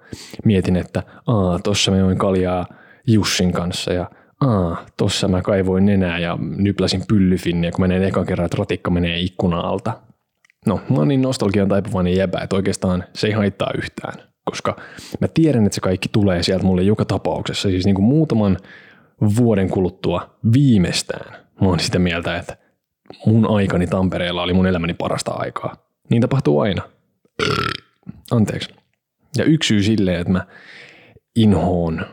mietin, 0.45 0.75
että 0.75 1.03
aa, 1.27 1.59
tossa 1.59 1.91
mä 1.91 1.97
join 1.97 2.17
kaljaa 2.17 2.65
Jussin 3.07 3.51
kanssa 3.51 3.93
ja 3.93 4.11
aa, 4.41 4.85
tossa 4.97 5.27
mä 5.27 5.41
kaivoin 5.41 5.85
nenää 5.85 6.19
ja 6.19 6.37
nypläsin 6.41 7.03
pyllyfinniä, 7.07 7.71
kun 7.71 7.81
menee 7.81 8.07
ekan 8.07 8.25
kerran, 8.25 8.45
että 8.45 8.57
ratikka 8.57 8.91
menee 8.91 9.19
ikkuna 9.19 9.59
alta. 9.59 9.99
No, 10.65 10.79
mä 10.89 10.97
oon 10.97 11.07
niin 11.07 11.21
nostalgian 11.21 11.69
taipuvainen 11.69 12.15
jäbä, 12.15 12.39
että 12.39 12.55
oikeastaan 12.55 13.03
se 13.13 13.27
ei 13.27 13.33
haittaa 13.33 13.71
yhtään, 13.77 14.13
koska 14.43 14.75
mä 15.21 15.27
tiedän, 15.27 15.65
että 15.65 15.75
se 15.75 15.81
kaikki 15.81 16.09
tulee 16.11 16.43
sieltä 16.43 16.65
mulle 16.65 16.83
joka 16.83 17.05
tapauksessa. 17.05 17.69
Siis 17.69 17.85
niin 17.85 17.95
kuin 17.95 18.05
muutaman 18.05 18.57
vuoden 19.35 19.69
kuluttua 19.69 20.37
viimeistään 20.53 21.45
mä 21.61 21.67
oon 21.67 21.79
sitä 21.79 21.99
mieltä, 21.99 22.37
että 22.37 22.57
mun 23.25 23.49
aikani 23.49 23.87
Tampereella 23.87 24.41
oli 24.41 24.53
mun 24.53 24.67
elämäni 24.67 24.93
parasta 24.93 25.31
aikaa. 25.31 25.75
Niin 26.09 26.21
tapahtuu 26.21 26.59
aina. 26.59 26.81
Anteeksi. 28.31 28.69
Ja 29.37 29.43
yksi 29.43 29.67
syy 29.67 29.83
silleen, 29.83 30.19
että 30.21 30.33
mä 30.33 30.45
inhoon 31.35 32.05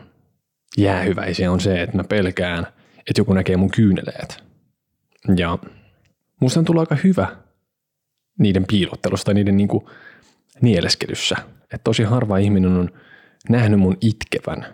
jäähyväisiä 0.77 1.51
on 1.51 1.59
se, 1.59 1.81
että 1.81 1.97
mä 1.97 2.03
pelkään, 2.03 2.67
että 2.97 3.19
joku 3.19 3.33
näkee 3.33 3.57
mun 3.57 3.71
kyyneleet. 3.71 4.43
Ja 5.37 5.59
musta 6.39 6.59
on 6.59 6.65
tullut 6.65 6.79
aika 6.79 6.97
hyvä 7.03 7.27
niiden 8.39 8.65
piilottelusta 8.67 9.25
tai 9.25 9.33
niiden 9.33 9.57
niinku 9.57 9.89
nieleskelyssä. 10.61 11.35
Että 11.63 11.83
tosi 11.83 12.03
harva 12.03 12.37
ihminen 12.37 12.71
on 12.71 12.89
nähnyt 13.49 13.79
mun 13.79 13.97
itkevän. 14.01 14.65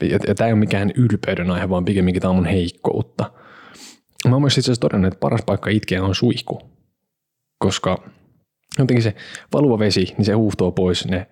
Ja, 0.00 0.18
ja 0.26 0.34
tämä 0.34 0.48
ei 0.48 0.52
ole 0.52 0.60
mikään 0.60 0.92
ylpeyden 0.94 1.50
aihe, 1.50 1.68
vaan 1.68 1.84
pikemminkin 1.84 2.22
tämä 2.22 2.30
on 2.30 2.36
mun 2.36 2.46
heikkoutta. 2.46 3.32
Mä 4.28 4.34
oon 4.34 4.42
myös 4.42 4.58
itse 4.58 4.66
asiassa 4.66 4.80
todennut, 4.80 5.12
että 5.12 5.20
paras 5.20 5.42
paikka 5.46 5.70
itkeä 5.70 6.02
on 6.02 6.14
suihku. 6.14 6.70
Koska 7.58 8.02
jotenkin 8.78 9.02
se 9.02 9.14
valuva 9.52 9.78
vesi, 9.78 10.14
niin 10.16 10.24
se 10.24 10.32
huuhtoo 10.32 10.72
pois 10.72 11.06
ne 11.06 11.26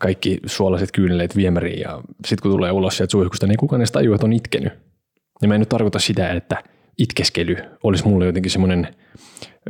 kaikki 0.00 0.40
suolaiset 0.46 0.92
kyyneleet 0.92 1.36
viemäriin 1.36 1.80
ja 1.80 2.02
sitten 2.26 2.42
kun 2.42 2.50
tulee 2.50 2.72
ulos 2.72 2.96
sieltä 2.96 3.10
suihkusta, 3.10 3.46
niin 3.46 3.56
kukaan 3.56 3.80
edes 3.80 3.92
tajua, 3.92 4.14
että 4.14 4.26
on 4.26 4.32
itkenyt. 4.32 4.72
Ja 5.42 5.48
mä 5.48 5.54
en 5.54 5.60
nyt 5.60 5.68
tarkoita 5.68 5.98
sitä, 5.98 6.32
että 6.32 6.64
itkeskely 6.98 7.56
olisi 7.82 8.08
mulle 8.08 8.26
jotenkin 8.26 8.50
semmoinen 8.50 8.94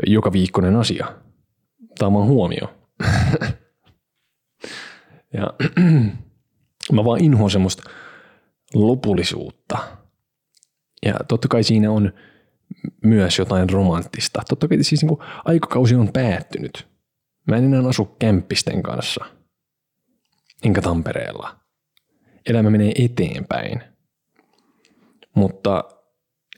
joka 0.07 0.33
viikkoinen 0.33 0.77
asia. 0.77 1.07
Tämä 1.99 2.19
on 2.19 2.27
huomio. 2.27 2.75
ja 5.39 5.47
mä 6.93 7.05
vaan 7.05 7.25
inhoan 7.25 7.51
semmoista 7.51 7.91
lopullisuutta. 8.75 9.79
Ja 11.07 11.15
totta 11.29 11.49
kai 11.49 11.63
siinä 11.63 11.91
on 11.91 12.13
myös 13.05 13.39
jotain 13.39 13.71
romanttista. 13.71 14.43
Totta 14.49 14.69
kai 14.69 14.83
siis 14.83 15.03
niin 15.03 15.19
aikakausi 15.45 15.95
on 15.95 16.13
päättynyt. 16.13 16.87
Mä 17.47 17.57
en 17.57 17.65
enää 17.65 17.89
asu 17.89 18.05
kämppisten 18.05 18.83
kanssa– 18.83 19.25
enkä 20.63 20.83
Tampereella. 20.83 21.57
Elämä 22.47 22.71
menee 22.71 22.93
eteenpäin. 22.99 23.83
Mutta 25.35 25.85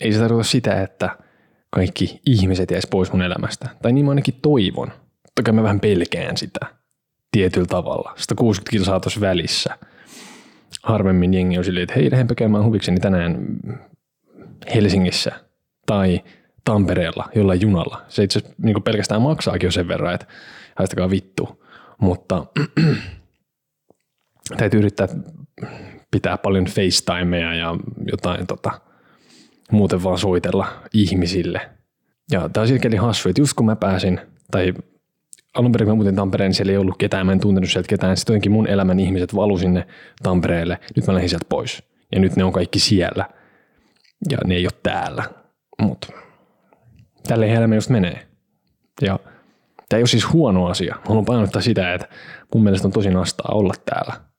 ei 0.01 0.13
se 0.13 0.19
tarkoita 0.19 0.49
sitä, 0.49 0.83
että 0.83 1.19
kaikki 1.71 2.21
ihmiset 2.27 2.71
jäisi 2.71 2.89
pois 2.91 3.13
mun 3.13 3.23
elämästä. 3.23 3.69
Tai 3.83 3.93
niin 3.93 4.05
mä 4.05 4.11
ainakin 4.11 4.39
toivon. 4.43 4.93
Toki 5.35 5.53
mä 5.53 5.63
vähän 5.63 5.81
pelkään 5.81 6.37
sitä 6.37 6.61
tietyllä 7.33 7.67
tavalla. 7.67 8.15
160 8.17 8.71
kilsaa 8.71 9.01
tuossa 9.01 9.21
välissä. 9.21 9.79
Harvemmin 10.83 11.35
jengi 11.35 11.59
on 11.59 11.65
silleen, 11.65 11.83
että 11.83 11.95
hei, 11.95 12.11
lähdenpä 12.11 12.35
käymään 12.35 12.65
huvikseni 12.65 13.01
tänään 13.01 13.47
Helsingissä 14.75 15.33
tai 15.87 16.21
Tampereella 16.65 17.29
jollain 17.35 17.61
junalla. 17.61 18.03
Se 18.09 18.23
itse 18.23 18.39
asiassa 18.39 18.57
niin 18.63 18.83
pelkästään 18.83 19.23
maksaakin 19.23 19.67
jo 19.67 19.71
sen 19.71 19.89
verran, 19.89 20.15
että 20.15 20.27
haistakaa 20.77 21.11
vittu. 21.11 21.65
Mutta 22.01 22.47
täytyy 24.57 24.81
yrittää 24.81 25.09
pitää 26.11 26.39
paljon 26.39 26.65
FaceTimeja 26.65 27.55
ja 27.55 27.77
jotain 28.11 28.47
tota, 28.47 28.81
muuten 29.71 30.03
vaan 30.03 30.19
soitella 30.19 30.67
ihmisille. 30.93 31.71
Ja 32.33 32.49
tämä 32.49 32.63
on 32.63 32.69
sielläkin 32.69 33.01
hassu, 33.01 33.29
että 33.29 33.41
just 33.41 33.55
kun 33.55 33.67
mä 33.67 33.77
pääsin, 33.77 34.21
tai 34.51 34.75
alun 35.55 35.73
perin 35.73 35.89
mä 35.89 35.95
muutin 35.95 36.17
Tampereen, 36.17 36.49
niin 36.49 36.55
siellä 36.55 36.73
ei 36.73 36.79
ollut 36.79 36.99
ketään, 36.99 37.27
mä 37.27 37.33
en 37.33 37.41
tuntenut 37.41 37.71
sieltä 37.71 37.89
ketään. 37.89 38.17
Sitten 38.17 38.33
jotenkin 38.33 38.53
mun 38.53 38.67
elämän 38.67 39.01
ihmiset 39.01 39.35
valu 39.35 39.59
sinne 39.59 39.87
Tampereelle. 40.23 40.79
Nyt 40.97 41.07
mä 41.07 41.15
lähdin 41.15 41.29
sieltä 41.29 41.47
pois. 41.49 41.83
Ja 42.13 42.21
nyt 42.21 42.37
ne 42.37 42.45
on 42.45 42.53
kaikki 42.53 42.79
siellä. 42.79 43.29
Ja 44.31 44.39
ne 44.47 44.55
ei 44.55 44.67
ole 44.67 44.81
täällä. 44.83 45.25
Mutta 45.83 46.09
tälle 47.29 47.53
elämä 47.53 47.75
just 47.75 47.91
menee. 47.91 48.27
Ja 49.03 49.19
tämä 49.89 49.99
ei 49.99 50.03
ole 50.03 50.07
siis 50.07 50.33
huono 50.33 50.67
asia. 50.67 50.97
Haluan 51.05 51.25
painottaa 51.25 51.63
sitä, 51.63 51.95
että 51.95 52.09
mun 52.55 52.63
mielestä 52.63 52.89
on 52.89 52.93
tosi 52.93 53.11
nastaa 53.11 53.55
olla 53.55 53.75
täällä 53.85 54.34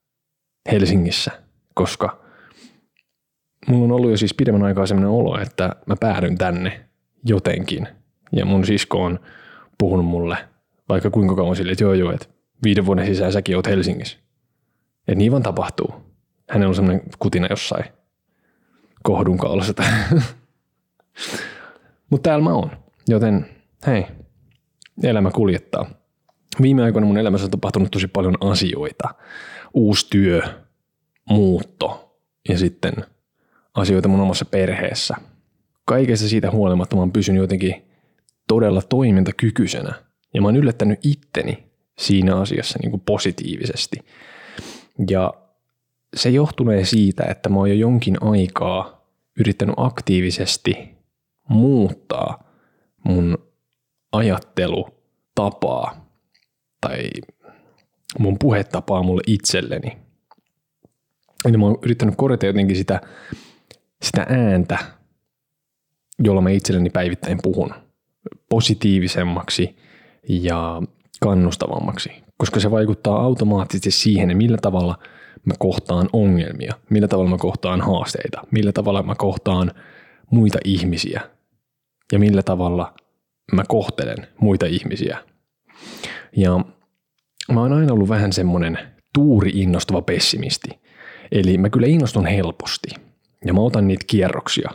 Helsingissä, 0.72 1.32
koska 1.74 2.22
mulla 3.68 3.86
on 3.86 3.92
ollut 3.92 4.12
jo 4.12 4.18
siis 4.18 4.34
pidemmän 4.34 4.64
aikaa 4.64 4.86
sellainen 4.86 5.10
olo, 5.10 5.42
että 5.42 5.76
mä 5.86 5.96
päädyn 6.00 6.38
tänne 6.38 6.86
jotenkin. 7.26 7.88
Ja 8.32 8.46
mun 8.46 8.66
sisko 8.66 9.04
on 9.04 9.20
puhunut 9.78 10.06
mulle 10.06 10.38
vaikka 10.90 11.10
kuinka 11.10 11.36
kauan 11.36 11.56
sille, 11.56 11.72
että 11.72 11.84
joo 11.84 11.94
joo, 11.94 12.12
että 12.12 12.26
viiden 12.64 12.86
vuoden 12.86 13.06
sisään 13.06 13.32
säkin 13.32 13.56
oot 13.56 13.68
Helsingissä. 13.68 14.18
Että 15.08 15.16
niin 15.16 15.32
vaan 15.32 15.44
tapahtuu. 15.44 15.94
Hänellä 16.50 16.70
on 16.70 16.76
semmoinen 16.76 17.02
kutina 17.20 17.48
jossain 17.50 17.86
kohdun 19.04 19.38
kaulassa. 19.38 19.74
Mutta 22.10 22.30
täällä 22.30 22.44
mä 22.44 22.54
oon. 22.54 22.72
Joten 23.08 23.46
hei, 23.88 24.06
elämä 25.04 25.32
kuljettaa. 25.32 26.05
Viime 26.62 26.84
aikoina 26.84 27.08
mun 27.08 27.18
elämässä 27.18 27.46
on 27.46 27.52
tapahtunut 27.52 27.92
tosi 27.92 28.08
paljon 28.08 28.38
asioita 28.42 29.16
uusi 29.74 30.08
työ, 30.10 30.42
muutto 31.30 32.18
ja 32.50 32.58
sitten 32.58 32.94
asioita 33.74 34.08
mun 34.08 34.22
omassa 34.22 34.46
perheessä. 34.46 35.16
Kaikessa 35.86 36.30
siitä 36.30 36.52
huolimatta 36.52 36.96
mä 36.96 37.02
oon 37.02 37.12
pysynyt 37.12 37.42
jotenkin 37.42 37.86
todella 38.48 38.82
toimintakykyisenä 38.82 39.94
ja 40.34 40.42
mä 40.42 40.48
oon 40.48 40.56
yllättänyt 40.56 41.00
itteni 41.06 41.64
siinä 41.98 42.36
asiassa 42.36 42.80
niin 42.82 42.92
kuin 42.92 43.02
positiivisesti. 43.06 43.98
Ja 45.10 45.34
se 46.16 46.30
johtunee 46.30 46.86
siitä, 46.86 47.24
että 47.24 47.50
mä 47.50 47.56
oon 47.56 47.70
jo 47.70 47.76
jonkin 47.76 48.18
aikaa 48.22 49.06
yrittänyt 49.40 49.76
aktiivisesti 49.78 50.96
muuttaa 51.50 52.44
mun 53.04 53.38
ajattelutapaa 54.12 56.05
tai 56.88 57.10
mun 58.20 58.40
puhetapaa 58.40 59.04
mulle 59.04 59.22
itselleni. 59.28 59.98
Eli 61.46 61.58
mä 61.58 61.66
oon 61.66 61.80
yrittänyt 61.82 62.16
korjata 62.18 62.46
jotenkin 62.46 62.76
sitä, 62.76 63.02
sitä 64.02 64.26
ääntä, 64.30 64.78
jolla 66.20 66.42
mä 66.42 66.50
itselleni 66.50 66.90
päivittäin 66.90 67.40
puhun 67.44 67.74
positiivisemmaksi 68.50 69.76
ja 70.30 70.82
kannustavammaksi, 71.22 72.10
koska 72.38 72.60
se 72.60 72.72
vaikuttaa 72.72 73.22
automaattisesti 73.22 73.92
siihen, 73.92 74.38
millä 74.38 74.58
tavalla 74.62 74.98
mä 75.46 75.54
kohtaan 75.60 76.10
ongelmia, 76.14 76.74
millä 76.90 77.08
tavalla 77.08 77.30
mä 77.30 77.38
kohtaan 77.38 77.82
haasteita, 77.82 78.42
millä 78.52 78.72
tavalla 78.72 79.04
mä 79.04 79.16
kohtaan 79.16 79.72
muita 80.32 80.60
ihmisiä 80.66 81.22
ja 82.12 82.20
millä 82.20 82.44
tavalla 82.44 82.94
mä 83.52 83.64
kohtelen 83.68 84.28
muita 84.40 84.66
ihmisiä. 84.66 85.18
Ja 86.38 86.60
mä 87.52 87.62
oon 87.62 87.74
aina 87.74 87.94
ollut 87.94 88.10
vähän 88.10 88.34
semmonen 88.34 88.80
tuuri 89.14 89.52
innostuva 89.54 90.02
pessimisti. 90.02 90.70
Eli 91.32 91.58
mä 91.58 91.70
kyllä 91.70 91.88
innostun 91.88 92.26
helposti. 92.26 92.88
Ja 93.46 93.54
mä 93.54 93.62
otan 93.62 93.88
niitä 93.88 94.06
kierroksia 94.08 94.72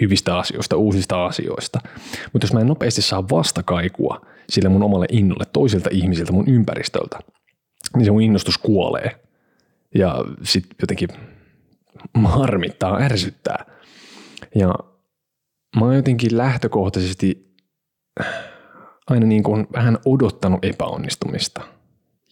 hyvistä 0.00 0.38
asioista, 0.38 0.76
uusista 0.76 1.26
asioista. 1.26 1.80
Mutta 2.32 2.44
jos 2.44 2.52
mä 2.52 2.60
en 2.60 2.66
nopeasti 2.66 3.02
saa 3.02 3.28
vastakaikua 3.28 4.26
sille 4.48 4.68
mun 4.68 4.82
omalle 4.82 5.06
innolle 5.12 5.44
toisilta 5.52 5.90
ihmisiltä 5.92 6.32
mun 6.32 6.48
ympäristöltä, 6.48 7.18
niin 7.96 8.04
se 8.04 8.10
mun 8.10 8.22
innostus 8.22 8.58
kuolee. 8.58 9.20
Ja 9.94 10.24
sit 10.42 10.66
jotenkin 10.80 11.08
harmittaa, 12.24 13.00
ärsyttää. 13.00 13.64
Ja 14.54 14.74
mä 15.76 15.84
oon 15.84 15.96
jotenkin 15.96 16.36
lähtökohtaisesti 16.38 17.54
aina 19.10 19.26
niin 19.26 19.42
kuin 19.42 19.66
vähän 19.72 19.98
odottanut 20.04 20.64
epäonnistumista. 20.64 21.60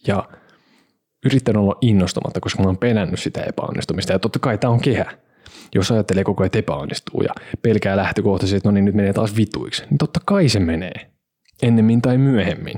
Ja 0.07 0.29
yrittänyt 1.25 1.61
olla 1.61 1.77
innostumatta, 1.81 2.39
koska 2.39 2.63
mä 2.63 2.69
oon 2.69 2.77
pelännyt 2.77 3.19
sitä 3.19 3.41
epäonnistumista. 3.43 4.13
Ja 4.13 4.19
totta 4.19 4.39
kai 4.39 4.57
tämä 4.57 4.73
on 4.73 4.81
kehä. 4.81 5.11
Jos 5.75 5.91
ajattelee 5.91 6.23
koko 6.23 6.43
ajan, 6.43 6.49
epäonnistuu 6.53 7.21
ja 7.21 7.33
pelkää 7.61 7.97
lähtökohtaisesti, 7.97 8.57
että 8.57 8.69
no 8.69 8.73
niin, 8.73 8.85
nyt 8.85 8.95
menee 8.95 9.13
taas 9.13 9.35
vituiksi, 9.35 9.83
niin 9.89 9.97
totta 9.97 10.19
kai 10.25 10.49
se 10.49 10.59
menee. 10.59 11.11
Ennemmin 11.61 12.01
tai 12.01 12.17
myöhemmin. 12.17 12.75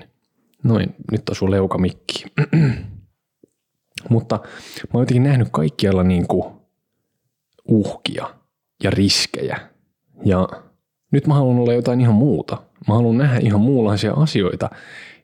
Noin, 0.64 0.96
nyt 1.12 1.30
on 1.30 1.36
sun 1.36 1.52
leuka 1.52 1.78
mikki. 1.78 2.26
Mutta 4.10 4.40
mä 4.84 4.90
oon 4.94 5.02
jotenkin 5.02 5.24
nähnyt 5.24 5.48
kaikkialla 5.52 6.04
niin 6.04 6.28
kuin 6.28 6.54
uhkia 7.68 8.34
ja 8.84 8.90
riskejä. 8.90 9.60
Ja 10.26 10.50
nyt 11.12 11.28
mä 11.28 11.34
haluan 11.34 11.60
olla 11.60 11.74
jotain 11.74 12.02
ihan 12.02 12.16
muuta. 12.16 12.64
Mä 12.88 12.94
haluan 12.94 13.18
nähdä 13.18 13.40
ihan 13.40 13.62
muunlaisia 13.62 14.14
asioita. 14.14 14.70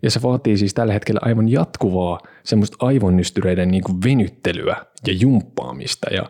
Ja 0.03 0.11
se 0.11 0.21
vaatii 0.21 0.57
siis 0.57 0.73
tällä 0.73 0.93
hetkellä 0.93 1.19
aivan 1.23 1.49
jatkuvaa 1.49 2.19
semmoista 2.43 2.85
aivonnystyreiden 2.85 3.71
niin 3.71 3.83
kuin 3.83 4.03
venyttelyä 4.03 4.85
ja 5.07 5.13
jumppaamista. 5.13 6.13
Ja 6.13 6.29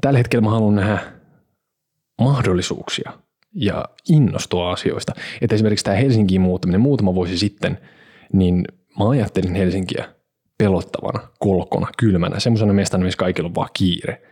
tällä 0.00 0.18
hetkellä 0.18 0.44
mä 0.44 0.50
haluan 0.50 0.74
nähdä 0.74 0.98
mahdollisuuksia 2.20 3.12
ja 3.54 3.84
innostua 4.08 4.72
asioista. 4.72 5.12
Että 5.40 5.54
esimerkiksi 5.54 5.84
tämä 5.84 5.96
Helsinkiin 5.96 6.40
muuttaminen 6.40 6.80
muutama 6.80 7.14
vuosi 7.14 7.38
sitten, 7.38 7.78
niin 8.32 8.64
mä 8.98 9.10
ajattelin 9.10 9.54
Helsinkiä 9.54 10.08
pelottavana, 10.58 11.28
kolkona, 11.38 11.88
kylmänä, 11.98 12.40
semmoisena 12.40 12.72
mestana, 12.72 13.04
missä 13.04 13.18
kaikilla 13.18 13.48
on 13.48 13.54
vaan 13.54 13.70
kiire. 13.72 14.22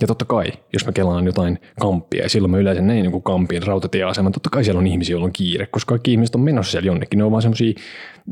Ja 0.00 0.06
totta 0.06 0.24
kai, 0.24 0.52
jos 0.72 0.86
mä 0.86 0.92
kelaan 0.92 1.26
jotain 1.26 1.58
kamppia, 1.80 2.22
ja 2.22 2.28
silloin 2.28 2.50
mä 2.50 2.58
yleensä 2.58 2.82
näin 2.82 3.02
niin 3.02 3.22
kampin 3.22 3.62
rautatieaseman, 3.62 4.32
totta 4.32 4.50
kai 4.50 4.64
siellä 4.64 4.78
on 4.78 4.86
ihmisiä, 4.86 5.12
joilla 5.12 5.24
on 5.24 5.32
kiire, 5.32 5.66
koska 5.66 5.88
kaikki 5.88 6.12
ihmiset 6.12 6.34
on 6.34 6.40
menossa 6.40 6.70
siellä 6.70 6.86
jonnekin. 6.86 7.18
Ne 7.18 7.24
on 7.24 7.30
vaan 7.30 7.42
semmoisia 7.42 7.72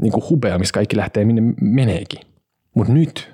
niin 0.03 0.13
hubeja, 0.31 0.59
mistä 0.59 0.75
kaikki 0.75 0.97
lähtee 0.97 1.25
minne 1.25 1.43
meneekin. 1.61 2.21
Mutta 2.75 2.93
nyt 2.93 3.33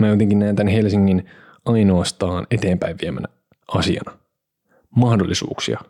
mä 0.00 0.08
jotenkin 0.08 0.38
näen 0.38 0.56
tämän 0.56 0.72
Helsingin 0.72 1.30
ainoastaan 1.64 2.46
eteenpäin 2.50 2.96
viemänä 3.02 3.28
asiana. 3.68 4.18
Mahdollisuuksia. 4.96 5.80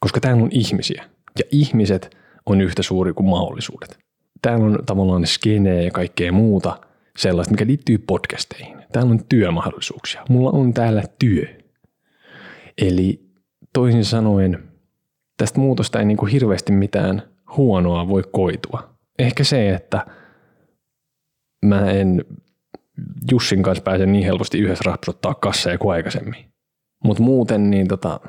Koska 0.00 0.20
täällä 0.20 0.42
on 0.42 0.48
ihmisiä. 0.52 1.04
Ja 1.38 1.44
ihmiset 1.50 2.16
on 2.46 2.60
yhtä 2.60 2.82
suuri 2.82 3.12
kuin 3.12 3.28
mahdollisuudet. 3.28 3.98
Täällä 4.42 4.66
on 4.66 4.78
tavallaan 4.86 5.26
skeneä 5.26 5.82
ja 5.82 5.90
kaikkea 5.90 6.32
muuta 6.32 6.80
sellaista, 7.18 7.50
mikä 7.50 7.66
liittyy 7.66 7.98
podcasteihin. 7.98 8.73
Täällä 8.94 9.10
on 9.10 9.24
työmahdollisuuksia. 9.28 10.22
Mulla 10.28 10.50
on 10.50 10.74
täällä 10.74 11.02
työ. 11.18 11.44
Eli 12.78 13.24
toisin 13.72 14.04
sanoen, 14.04 14.68
tästä 15.36 15.60
muutosta 15.60 15.98
ei 15.98 16.04
niin 16.04 16.16
kuin 16.16 16.32
hirveästi 16.32 16.72
mitään 16.72 17.22
huonoa 17.56 18.08
voi 18.08 18.22
koitua. 18.32 18.94
Ehkä 19.18 19.44
se, 19.44 19.74
että 19.74 20.06
mä 21.64 21.90
en 21.90 22.24
Jussin 23.30 23.62
kanssa 23.62 23.82
pääse 23.82 24.06
niin 24.06 24.24
helposti 24.24 24.58
yhdessä 24.58 24.82
rapsuttaa 24.86 25.34
kasseja 25.34 25.78
kuin 25.78 25.92
aikaisemmin. 25.92 26.44
Mutta 27.04 27.22
muuten 27.22 27.70
niin 27.70 27.88
tota, 27.88 28.20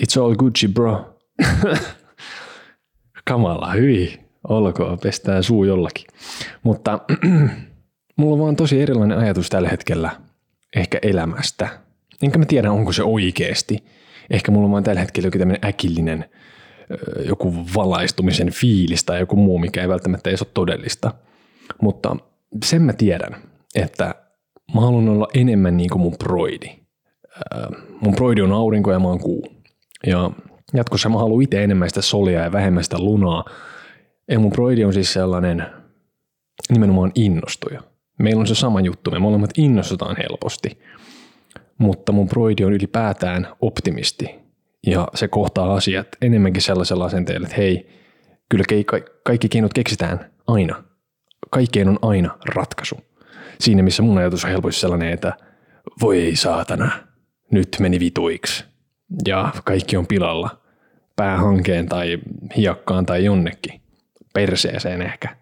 it's 0.00 0.22
all 0.22 0.34
Gucci 0.34 0.68
bro. 0.68 1.18
Kamala, 3.28 3.72
hyi, 3.72 4.20
olkoon, 4.48 4.98
pestään 4.98 5.42
suu 5.42 5.64
jollakin. 5.64 6.06
Mutta 6.62 6.98
mulla 8.16 8.32
on 8.32 8.40
vaan 8.40 8.56
tosi 8.56 8.82
erilainen 8.82 9.18
ajatus 9.18 9.50
tällä 9.50 9.68
hetkellä 9.68 10.10
ehkä 10.76 10.98
elämästä. 11.02 11.68
Enkä 12.22 12.38
mä 12.38 12.44
tiedä, 12.44 12.72
onko 12.72 12.92
se 12.92 13.02
oikeasti. 13.02 13.84
Ehkä 14.30 14.52
mulla 14.52 14.64
on 14.64 14.72
vaan 14.72 14.84
tällä 14.84 15.00
hetkellä 15.00 15.26
joku 15.26 15.38
tämmöinen 15.38 15.68
äkillinen 15.68 16.24
joku 17.26 17.54
valaistumisen 17.74 18.50
fiilis 18.50 19.04
tai 19.04 19.20
joku 19.20 19.36
muu, 19.36 19.58
mikä 19.58 19.82
ei 19.82 19.88
välttämättä 19.88 20.30
ole 20.30 20.50
todellista. 20.54 21.14
Mutta 21.82 22.16
sen 22.64 22.82
mä 22.82 22.92
tiedän, 22.92 23.36
että 23.74 24.14
mä 24.74 24.80
haluan 24.80 25.08
olla 25.08 25.28
enemmän 25.34 25.76
niin 25.76 25.90
kuin 25.90 26.02
mun 26.02 26.16
broidi. 26.18 26.70
Mun 28.00 28.14
broidi 28.14 28.42
on 28.42 28.52
aurinko 28.52 28.92
ja 28.92 28.98
mä 28.98 29.08
oon 29.08 29.20
kuu. 29.20 29.46
Ja 30.06 30.30
jatkossa 30.74 31.08
mä 31.08 31.18
haluan 31.18 31.42
itse 31.42 31.64
enemmän 31.64 31.88
sitä 31.88 32.02
solia 32.02 32.42
ja 32.42 32.52
vähemmän 32.52 32.84
sitä 32.84 32.98
lunaa. 32.98 33.44
Ja 34.30 34.38
mun 34.38 34.52
broidi 34.52 34.84
on 34.84 34.92
siis 34.92 35.12
sellainen 35.12 35.66
nimenomaan 36.70 37.12
innostuja. 37.14 37.82
Meillä 38.18 38.40
on 38.40 38.46
se 38.46 38.54
sama 38.54 38.80
juttu, 38.80 39.10
me 39.10 39.18
molemmat 39.18 39.50
innostutaan 39.58 40.16
helposti. 40.16 40.78
Mutta 41.78 42.12
mun 42.12 42.28
broidi 42.28 42.64
on 42.64 42.72
ylipäätään 42.72 43.48
optimisti. 43.60 44.34
Ja 44.86 45.08
se 45.14 45.28
kohtaa 45.28 45.74
asiat 45.74 46.08
enemmänkin 46.22 46.62
sellaisella 46.62 47.04
asenteella, 47.04 47.46
että 47.46 47.56
hei, 47.56 47.88
kyllä 48.48 48.64
kaikki 49.22 49.48
keinot 49.48 49.74
keksitään 49.74 50.30
aina. 50.46 50.84
Kaikkeen 51.50 51.88
on 51.88 51.98
aina 52.02 52.38
ratkaisu 52.54 52.96
siinä 53.60 53.82
missä 53.82 54.02
mun 54.02 54.18
ajatus 54.18 54.44
on 54.44 54.50
helposti 54.50 54.80
sellainen, 54.80 55.12
että 55.12 55.32
voi 56.00 56.22
ei 56.22 56.36
saatana, 56.36 56.90
nyt 57.50 57.68
meni 57.80 58.00
vituiksi 58.00 58.64
ja 59.26 59.52
kaikki 59.64 59.96
on 59.96 60.06
pilalla 60.06 60.62
päähankeen 61.16 61.88
tai 61.88 62.18
hiakkaan 62.56 63.06
tai 63.06 63.24
jonnekin, 63.24 63.80
perseeseen 64.34 65.02
ehkä. 65.02 65.36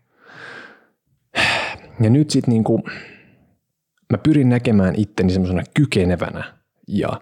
Ja 2.01 2.11
nyt 2.11 2.31
sitten 2.31 2.53
niinku, 2.53 2.83
mä 4.13 4.19
pyrin 4.19 4.49
näkemään 4.49 4.95
itteni 4.97 5.33
semmoisena 5.33 5.63
kykenevänä 5.75 6.59
ja 6.89 7.21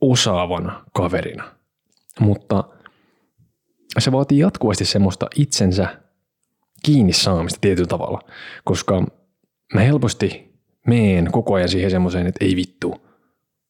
osaavana 0.00 0.84
kaverina. 0.92 1.44
Mutta 2.20 2.64
se 3.98 4.12
vaatii 4.12 4.38
jatkuvasti 4.38 4.84
semmoista 4.84 5.26
itsensä 5.36 6.00
kiinni 6.84 7.12
saamista 7.12 7.58
tietyllä 7.60 7.88
tavalla, 7.88 8.20
koska 8.64 9.06
mä 9.74 9.80
helposti 9.80 10.54
meen 10.86 11.28
koko 11.32 11.54
ajan 11.54 11.68
siihen 11.68 11.90
semmoiseen, 11.90 12.26
että 12.26 12.44
ei 12.44 12.56
vittu, 12.56 13.06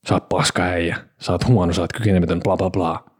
sä 0.09 0.15
oot 0.15 0.29
paska 0.29 0.63
äijä, 0.63 0.97
sä 1.21 1.33
oot 1.33 1.47
huono, 1.47 1.73
sä 1.73 1.81
oot 1.81 1.93
kykenemätön, 1.93 2.41
bla 2.45 2.57
bla 2.57 2.71
bla. 2.71 3.11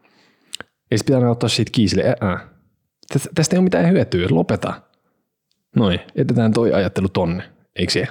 Sitten 0.95 1.15
pitää 1.15 1.31
ottaa 1.31 1.49
siitä 1.49 1.71
kiisille, 1.71 2.15
ää, 2.21 2.47
tästä 3.35 3.55
ei 3.55 3.57
ole 3.57 3.63
mitään 3.63 3.89
hyötyä, 3.89 4.27
lopeta. 4.31 4.81
Noin, 5.75 5.99
jätetään 6.17 6.53
toi 6.53 6.73
ajattelu 6.73 7.09
tonne, 7.09 7.43
eikö 7.75 7.91
se? 7.91 8.07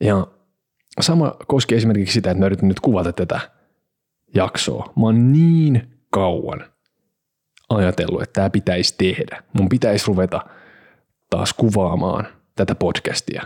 Ja 0.00 0.26
sama 1.00 1.36
koskee 1.46 1.78
esimerkiksi 1.78 2.14
sitä, 2.14 2.30
että 2.30 2.40
mä 2.40 2.46
yritän 2.46 2.68
nyt 2.68 2.80
kuvata 2.80 3.12
tätä 3.12 3.40
jaksoa. 4.34 4.92
Mä 4.96 5.06
oon 5.06 5.32
niin 5.32 6.00
kauan 6.10 6.64
ajatellut, 7.68 8.22
että 8.22 8.32
tämä 8.32 8.50
pitäisi 8.50 8.94
tehdä. 8.98 9.42
Mun 9.52 9.68
pitäisi 9.68 10.06
ruveta 10.06 10.40
taas 11.30 11.52
kuvaamaan 11.52 12.26
tätä 12.56 12.74
podcastia, 12.74 13.42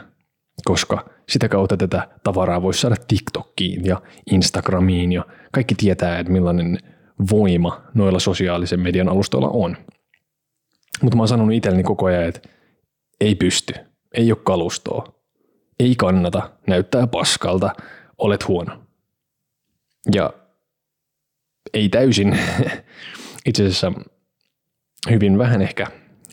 koska 0.64 1.10
sitä 1.28 1.48
kautta 1.48 1.76
tätä 1.76 2.08
tavaraa 2.24 2.62
voisi 2.62 2.80
saada 2.80 2.96
TikTokkiin 3.08 3.84
ja 3.84 4.02
Instagramiin 4.30 5.12
ja 5.12 5.24
kaikki 5.52 5.74
tietää, 5.74 6.18
että 6.18 6.32
millainen 6.32 6.78
voima 7.30 7.82
noilla 7.94 8.18
sosiaalisen 8.18 8.80
median 8.80 9.08
alustoilla 9.08 9.48
on. 9.48 9.76
Mutta 11.02 11.16
mä 11.16 11.20
oon 11.20 11.28
sanonut 11.28 11.54
itselleni 11.54 11.82
koko 11.82 12.06
ajan, 12.06 12.24
että 12.24 12.48
ei 13.20 13.34
pysty, 13.34 13.74
ei 14.14 14.32
ole 14.32 14.40
kalustoa, 14.44 15.12
ei 15.78 15.94
kannata, 15.96 16.50
näyttää 16.66 17.06
paskalta, 17.06 17.70
olet 18.18 18.48
huono. 18.48 18.82
Ja 20.14 20.32
ei 21.74 21.88
täysin, 21.88 22.38
itse 23.46 23.62
asiassa 23.62 23.92
hyvin 25.10 25.38
vähän 25.38 25.62
ehkä 25.62 25.86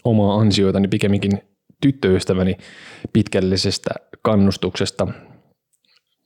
omaa 0.04 0.40
ansioitani 0.40 0.88
pikemminkin 0.88 1.42
tyttöystäväni 1.82 2.58
pitkällisestä 3.14 3.90
kannustuksesta 4.22 5.08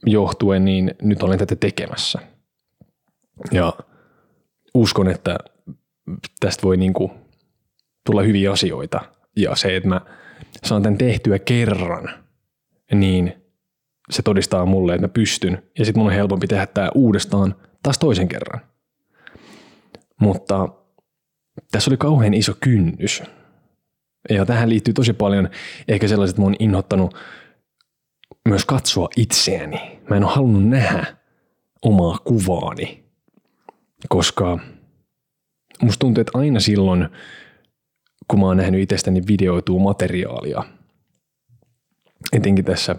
johtuen, 0.05 0.65
niin 0.65 0.95
nyt 1.01 1.23
olen 1.23 1.39
tätä 1.39 1.55
tekemässä. 1.55 2.19
Ja 3.51 3.73
uskon, 4.73 5.07
että 5.07 5.37
tästä 6.39 6.63
voi 6.63 6.77
niin 6.77 6.93
kuin 6.93 7.11
tulla 8.05 8.21
hyviä 8.21 8.51
asioita. 8.51 9.01
Ja 9.35 9.55
se, 9.55 9.75
että 9.75 9.89
mä 9.89 10.01
saan 10.63 10.83
tämän 10.83 10.97
tehtyä 10.97 11.39
kerran, 11.39 12.09
niin 12.93 13.33
se 14.09 14.21
todistaa 14.21 14.65
mulle, 14.65 14.93
että 14.93 15.07
mä 15.07 15.13
pystyn. 15.13 15.63
Ja 15.79 15.85
sitten 15.85 15.99
mun 15.99 16.11
on 16.11 16.15
helpompi 16.15 16.47
tehdä 16.47 16.67
tämä 16.67 16.91
uudestaan 16.95 17.55
taas 17.83 17.99
toisen 17.99 18.27
kerran. 18.27 18.61
Mutta 20.21 20.69
tässä 21.71 21.89
oli 21.89 21.97
kauhean 21.97 22.33
iso 22.33 22.53
kynnys. 22.59 23.23
Ja 24.29 24.45
tähän 24.45 24.69
liittyy 24.69 24.93
tosi 24.93 25.13
paljon 25.13 25.49
ehkä 25.87 26.07
sellaiset, 26.07 26.33
että 26.33 26.41
mä 26.41 26.45
oon 26.45 26.55
inhottanut 26.59 27.15
myös 28.49 28.65
katsoa 28.65 29.09
itseäni. 29.17 29.99
Mä 30.09 30.17
en 30.17 30.23
ole 30.23 30.33
halunnut 30.33 30.67
nähdä 30.67 31.05
omaa 31.81 32.17
kuvaani, 32.17 33.03
koska 34.09 34.59
musta 35.81 35.99
tuntuu, 35.99 36.21
että 36.21 36.37
aina 36.37 36.59
silloin, 36.59 37.09
kun 38.31 38.39
mä 38.39 38.45
oon 38.45 38.57
nähnyt 38.57 38.81
itsestäni 38.81 39.21
videoituu 39.27 39.79
materiaalia, 39.79 40.63
etenkin 42.33 42.65
tässä 42.65 42.95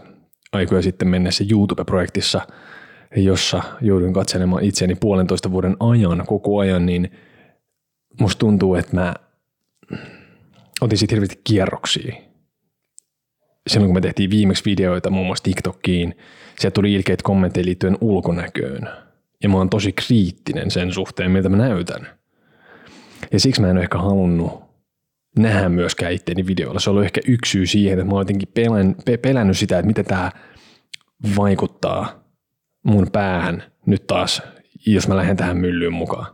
aikoja 0.53 0.83
sitten 0.83 1.09
mennessä 1.09 1.45
YouTube-projektissa, 1.51 2.41
jossa 3.17 3.63
joudun 3.81 4.13
katselemaan 4.13 4.65
itseäni 4.65 4.95
puolentoista 4.95 5.51
vuoden 5.51 5.77
ajan 5.81 6.25
koko 6.27 6.59
ajan, 6.59 6.87
niin 6.87 7.11
musta 8.21 8.39
tuntuu, 8.39 8.75
että 8.75 8.97
mä 8.97 9.15
otin 10.81 10.99
sitten 10.99 11.17
hirveästi 11.17 11.41
kierroksia. 11.45 12.15
Silloin 13.67 13.89
kun 13.89 13.97
me 13.97 14.01
tehtiin 14.01 14.31
viimeksi 14.31 14.65
videoita 14.65 15.11
muun 15.11 15.27
muassa 15.27 15.45
TikTokiin, 15.45 16.17
sieltä 16.59 16.75
tuli 16.75 16.93
ilkeitä 16.93 17.23
kommentteja 17.25 17.65
liittyen 17.65 17.99
ulkonäköön. 18.01 18.89
Ja 19.43 19.49
mä 19.49 19.57
oon 19.57 19.71
tosi 19.71 19.93
kriittinen 19.93 20.71
sen 20.71 20.93
suhteen, 20.93 21.31
miltä 21.31 21.49
mä 21.49 21.57
näytän. 21.57 22.07
Ja 23.33 23.41
siksi 23.41 23.61
mä 23.61 23.71
en 23.71 23.77
ole 23.77 23.83
ehkä 23.83 23.99
halunnut 23.99 24.62
nähdä 25.39 25.69
myöskään 25.69 26.13
itteeni 26.13 26.47
videoilla. 26.47 26.81
Se 26.81 26.91
on 26.91 26.93
ollut 26.93 27.05
ehkä 27.05 27.21
yksi 27.27 27.51
syy 27.51 27.67
siihen, 27.67 27.99
että 27.99 28.05
mä 28.05 28.13
oon 28.13 28.21
jotenkin 28.21 28.49
pelän, 28.55 28.95
pe, 29.05 29.17
pelännyt 29.17 29.59
sitä, 29.59 29.79
että 29.79 29.87
miten 29.87 30.05
tämä 30.05 30.31
vaikuttaa 31.37 32.25
mun 32.83 33.07
päähän 33.13 33.63
nyt 33.87 34.07
taas, 34.07 34.43
jos 34.87 35.09
mä 35.09 35.17
lähden 35.17 35.37
tähän 35.37 35.57
myllyyn 35.57 35.93
mukaan. 35.93 36.27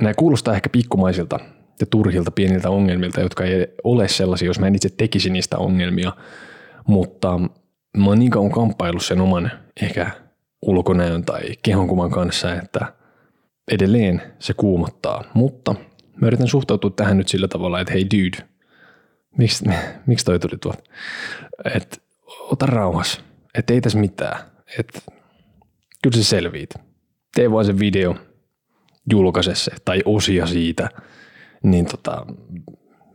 Nämä 0.00 0.14
kuulostaa 0.14 0.54
ehkä 0.54 0.68
pikkumaisilta 0.68 1.38
ja 1.80 1.86
turhilta 1.86 2.30
pieniltä 2.30 2.70
ongelmilta, 2.70 3.20
jotka 3.20 3.44
ei 3.44 3.66
ole 3.84 4.08
sellaisia, 4.08 4.46
jos 4.46 4.58
mä 4.60 4.66
en 4.66 4.74
itse 4.74 4.88
tekisi 4.96 5.30
niistä 5.30 5.58
ongelmia, 5.58 6.12
mutta 6.86 7.38
mä 7.96 8.06
oon 8.06 8.18
niin 8.18 8.30
kauan 8.30 8.50
kamppailut 8.50 9.04
sen 9.04 9.20
oman 9.20 9.50
ehkä 9.82 10.10
ulkonäön 10.62 11.24
tai 11.24 11.40
kehonkuvan 11.62 12.10
kanssa, 12.10 12.54
että 12.54 12.92
edelleen 13.70 14.22
se 14.38 14.54
kuumottaa, 14.54 15.24
mutta 15.34 15.74
mä 16.20 16.26
yritän 16.26 16.48
suhtautua 16.48 16.90
tähän 16.90 17.16
nyt 17.16 17.28
sillä 17.28 17.48
tavalla, 17.48 17.80
että 17.80 17.92
hei 17.92 18.06
dude, 18.06 18.48
miksi, 19.38 19.64
miksi 20.06 20.24
toi 20.24 20.38
tuli 20.38 20.58
tuolta? 20.60 20.82
Että 21.74 21.96
ota 22.40 22.66
rauhas, 22.66 23.24
että 23.54 23.72
ei 23.72 23.80
tässä 23.80 23.98
mitään, 23.98 24.38
että 24.78 25.00
kyllä 26.02 26.16
se 26.16 26.24
selviit. 26.24 26.70
Tee 27.34 27.50
vaan 27.50 27.64
se 27.64 27.78
video, 27.78 28.16
julkaise 29.10 29.54
se 29.54 29.72
tai 29.84 30.02
osia 30.04 30.46
siitä– 30.46 30.88
niin 31.62 31.86
tota, 31.86 32.26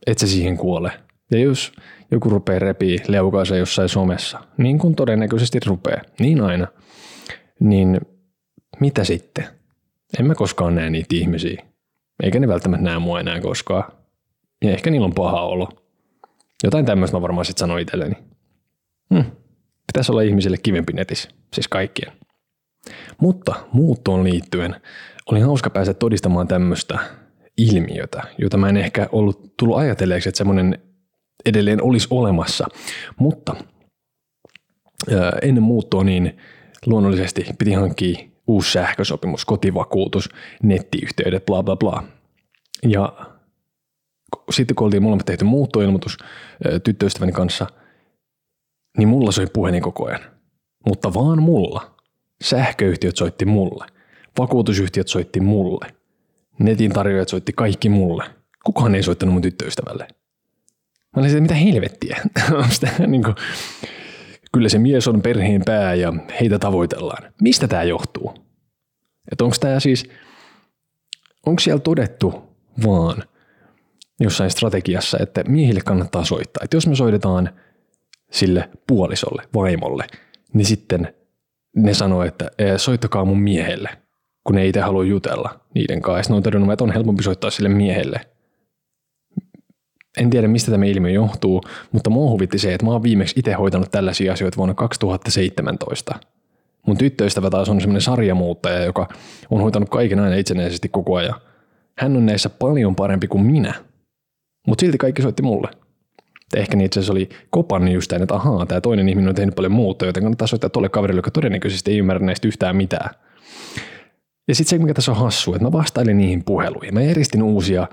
et 0.07 0.17
se 0.17 0.27
siihen 0.27 0.57
kuole. 0.57 0.91
Ja 1.31 1.39
jos 1.39 1.71
joku 2.12 2.29
rupeaa 2.29 2.60
repii 2.60 2.99
leukaansa 3.07 3.55
jossain 3.55 3.89
somessa, 3.89 4.39
niin 4.57 4.79
kuin 4.79 4.95
todennäköisesti 4.95 5.60
rupeaa, 5.65 6.01
niin 6.19 6.41
aina, 6.41 6.67
niin 7.60 8.01
mitä 8.79 9.03
sitten? 9.03 9.45
En 10.19 10.25
mä 10.25 10.36
koskaan 10.36 10.75
näe 10.75 10.89
niitä 10.89 11.15
ihmisiä. 11.15 11.63
Eikä 12.23 12.39
ne 12.39 12.47
välttämättä 12.47 12.84
näe 12.84 12.99
mua 12.99 13.19
enää 13.19 13.41
koskaan. 13.41 13.84
Ja 14.63 14.71
ehkä 14.71 14.91
niillä 14.91 15.06
on 15.06 15.13
paha 15.13 15.41
olo. 15.41 15.69
Jotain 16.63 16.86
tämmöistä 16.86 17.17
mä 17.17 17.21
varmaan 17.21 17.45
sitten 17.45 17.60
sanoin 17.60 17.82
itselleni. 17.82 18.15
Hmm. 19.13 19.25
Pitäisi 19.88 20.12
olla 20.12 20.21
ihmisille 20.21 20.58
kivempi 20.58 20.93
netissä, 20.93 21.30
siis 21.53 21.67
kaikkien. 21.67 22.12
Mutta 23.21 23.56
muuttoon 23.71 24.23
liittyen 24.23 24.75
oli 25.32 25.39
hauska 25.39 25.69
päästä 25.69 25.93
todistamaan 25.93 26.47
tämmöistä 26.47 26.99
ilmiötä, 27.58 28.23
jota 28.38 28.58
mä 28.58 28.69
en 28.69 28.77
ehkä 28.77 29.10
ollut 29.12 29.53
tullut 29.58 29.77
ajatelleeksi, 29.77 30.30
että 30.30 30.38
semmoinen 30.38 30.80
edelleen 31.45 31.84
olisi 31.84 32.08
olemassa. 32.12 32.67
Mutta 33.19 33.56
ennen 35.41 35.63
muuttoa 35.63 36.03
niin 36.03 36.38
luonnollisesti 36.86 37.45
piti 37.60 37.73
hankkia 37.73 38.30
uusi 38.47 38.71
sähkösopimus, 38.71 39.45
kotivakuutus, 39.45 40.29
nettiyhteydet, 40.63 41.45
bla 41.45 41.63
bla 41.63 41.75
bla. 41.75 42.03
Ja 42.83 43.13
sitten 44.49 44.75
kun 44.75 44.86
oltiin 44.86 45.03
molemmat 45.03 45.25
tehty 45.25 45.45
muuttoilmoitus 45.45 46.17
tyttöystäväni 46.83 47.31
kanssa, 47.31 47.67
niin 48.97 49.07
mulla 49.07 49.31
soi 49.31 49.47
puhelin 49.53 49.81
koko 49.81 50.05
ajan. 50.07 50.21
Mutta 50.86 51.13
vaan 51.13 51.43
mulla. 51.43 51.95
Sähköyhtiöt 52.43 53.17
soitti 53.17 53.45
mulle. 53.45 53.86
Vakuutusyhtiöt 54.39 55.07
soitti 55.07 55.39
mulle. 55.39 55.88
Netin 56.60 56.91
tarjoajat 56.91 57.29
soitti 57.29 57.53
kaikki 57.53 57.89
mulle. 57.89 58.23
Kukaan 58.63 58.95
ei 58.95 59.03
soittanut 59.03 59.33
mun 59.33 59.41
tyttöystävälle. 59.41 60.07
Mä 61.15 61.21
olin 61.21 61.41
mitä 61.41 61.55
helvettiä. 61.55 62.21
kyllä 64.58 64.70
se 64.70 64.80
mies 64.80 65.08
on 65.08 65.22
perheen 65.22 65.62
pää 65.65 65.93
ja 65.93 66.13
heitä 66.41 66.60
tavoitellaan. 66.60 67.34
Mistä 67.41 67.67
tämä 67.67 67.84
johtuu? 67.84 68.34
Että 69.32 69.43
onko 69.43 69.56
tämä 69.60 69.80
siis, 69.80 70.10
onko 71.46 71.60
siellä 71.60 71.80
todettu 71.80 72.43
vaan 72.86 73.24
jossain 74.20 74.52
strategiassa, 74.52 75.17
että 75.22 75.43
miehille 75.48 75.82
kannattaa 75.86 76.26
soittaa. 76.26 76.63
Että 76.63 76.78
jos 76.78 76.88
me 76.88 76.96
soitetaan 76.96 77.50
sille 78.32 78.70
puolisolle, 78.88 79.43
vaimolle, 79.54 80.08
niin 80.54 80.65
sitten 80.65 81.13
ne 81.76 81.93
sanoo, 81.93 82.24
että 82.24 82.52
soittakaa 82.78 83.26
mun 83.26 83.39
miehelle– 83.39 83.89
kun 84.48 84.56
ne 84.56 84.67
itse 84.67 84.82
halua 84.82 85.04
jutella 85.04 85.60
niiden 85.74 86.02
kanssa. 86.02 86.34
Ne 86.34 86.38
on 86.38 86.43
todennut, 86.43 86.72
että 86.72 86.84
on 86.84 86.91
helpompi 86.91 87.24
soittaa 87.24 87.50
sille 87.50 87.70
miehelle. 87.70 88.22
En 90.17 90.30
tiedä, 90.30 90.47
mistä 90.47 90.71
tämä 90.71 90.86
ilmiö 90.86 91.12
johtuu, 91.12 91.62
mutta 91.91 92.10
mua 92.10 92.32
huvitti 92.32 92.58
se, 92.58 92.73
että 92.73 92.86
mä 92.86 92.91
oon 92.91 93.03
viimeksi 93.03 93.39
itse 93.39 93.53
hoitanut 93.53 93.91
tällaisia 93.91 94.34
asioita 94.34 94.58
vuonna 94.58 94.73
2017. 94.73 96.15
Mun 96.88 96.97
tyttöystävä 96.97 97.49
taas 97.49 97.69
on 97.69 97.82
semmoinen 97.82 98.01
sarjamuuttaja, 98.01 98.84
joka 98.84 99.08
on 99.49 99.62
hoitanut 99.62 99.89
kaiken 99.89 100.19
aina 100.19 100.36
itsenäisesti 100.36 100.89
koko 100.89 101.15
ajan. 101.15 101.36
Hän 101.97 102.17
on 102.17 102.25
näissä 102.25 102.49
paljon 102.49 102.95
parempi 102.95 103.27
kuin 103.27 103.45
minä, 103.45 103.73
mutta 104.67 104.82
silti 104.82 104.97
kaikki 104.97 105.21
soitti 105.21 105.43
mulle. 105.43 105.69
Ehkä 106.56 106.77
niin 106.77 106.86
itse 106.86 106.99
asiassa 106.99 107.13
oli 107.13 107.30
kopannut 107.49 107.93
just 107.93 108.10
tämän, 108.10 108.23
että 108.23 108.36
ahaa, 108.36 108.65
tämä 108.65 108.82
toinen 108.82 109.10
ihminen 109.10 109.30
on 109.30 109.36
tehnyt 109.36 109.56
paljon 109.56 109.71
muuta, 109.71 110.06
joten 110.06 110.23
kannattaa 110.23 110.47
soittaa 110.47 110.69
tuolle 110.69 110.89
kaverille, 110.89 111.19
joka 111.19 111.32
todennäköisesti 111.32 111.91
ei 111.91 111.97
ymmärrä 111.97 112.25
näistä 112.25 112.47
yhtään 112.47 112.75
mitään. 112.75 113.10
Ja 114.47 114.56
sitten 114.56 114.69
se, 114.69 114.84
mikä 114.84 114.93
tässä 114.93 115.12
on 115.12 115.17
hassu, 115.17 115.53
että 115.53 115.63
mä 115.63 115.71
vastailin 115.71 116.17
niihin 116.17 116.43
puheluihin. 116.43 116.93
Mä 116.93 117.01
eristin 117.01 117.43
uusia 117.43 117.88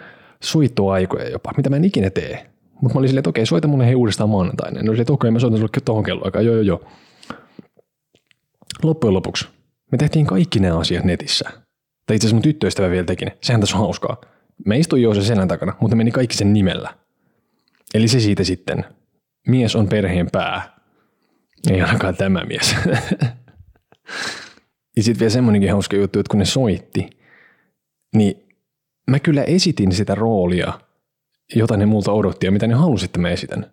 soittoaikoja 0.44 1.28
jopa, 1.28 1.52
mitä 1.56 1.70
mä 1.70 1.76
en 1.76 1.84
ikinä 1.84 2.10
tee. 2.10 2.46
Mutta 2.80 2.94
mä 2.94 2.98
olin 2.98 3.08
silleen, 3.08 3.20
että 3.20 3.30
okei, 3.30 3.46
soita 3.46 3.68
mulle 3.68 3.86
hei 3.86 3.94
uudestaan 3.94 4.30
maanantaina. 4.30 4.82
Ne 4.82 4.90
oli 4.90 5.00
että 5.00 5.12
okei, 5.12 5.30
mä 5.30 5.38
soitan 5.38 5.58
sulle 5.58 5.82
tuohon 5.84 6.04
kelloaikaan. 6.04 6.44
Joo, 6.44 6.54
joo, 6.54 6.62
joo. 6.62 6.84
Loppujen 8.82 9.14
lopuksi 9.14 9.48
me 9.92 9.98
tehtiin 9.98 10.26
kaikki 10.26 10.60
nämä 10.60 10.78
asiat 10.78 11.04
netissä. 11.04 11.50
Tai 12.06 12.16
itse 12.16 12.26
asiassa 12.26 12.34
mun 12.34 12.42
tyttöystävä 12.42 12.90
vielä 12.90 13.04
teki 13.04 13.24
ne. 13.24 13.38
Sehän 13.42 13.60
tässä 13.60 13.76
on 13.76 13.82
hauskaa. 13.82 14.16
Me 14.66 14.78
istuin 14.78 15.02
jo 15.02 15.14
sen 15.14 15.24
selän 15.24 15.48
takana, 15.48 15.76
mutta 15.80 15.96
meni 15.96 16.10
kaikki 16.10 16.36
sen 16.36 16.52
nimellä. 16.52 16.94
Eli 17.94 18.08
se 18.08 18.20
siitä 18.20 18.44
sitten. 18.44 18.84
Mies 19.48 19.76
on 19.76 19.88
perheen 19.88 20.30
pää. 20.32 20.74
Ei 21.70 21.82
ainakaan 21.82 22.16
tämä 22.16 22.44
mies. 22.44 22.76
Ja 24.96 25.02
sitten 25.02 25.20
vielä 25.20 25.30
semmoinenkin 25.30 25.72
hauska 25.72 25.96
juttu, 25.96 26.18
että 26.18 26.30
kun 26.30 26.38
ne 26.38 26.44
soitti, 26.44 27.10
niin 28.14 28.43
mä 29.10 29.18
kyllä 29.18 29.42
esitin 29.42 29.92
sitä 29.92 30.14
roolia, 30.14 30.80
jota 31.54 31.76
ne 31.76 31.86
multa 31.86 32.12
odotti 32.12 32.46
ja 32.46 32.52
mitä 32.52 32.66
ne 32.66 32.74
halusi, 32.74 33.04
että 33.04 33.18
mä 33.18 33.30
esitän. 33.30 33.66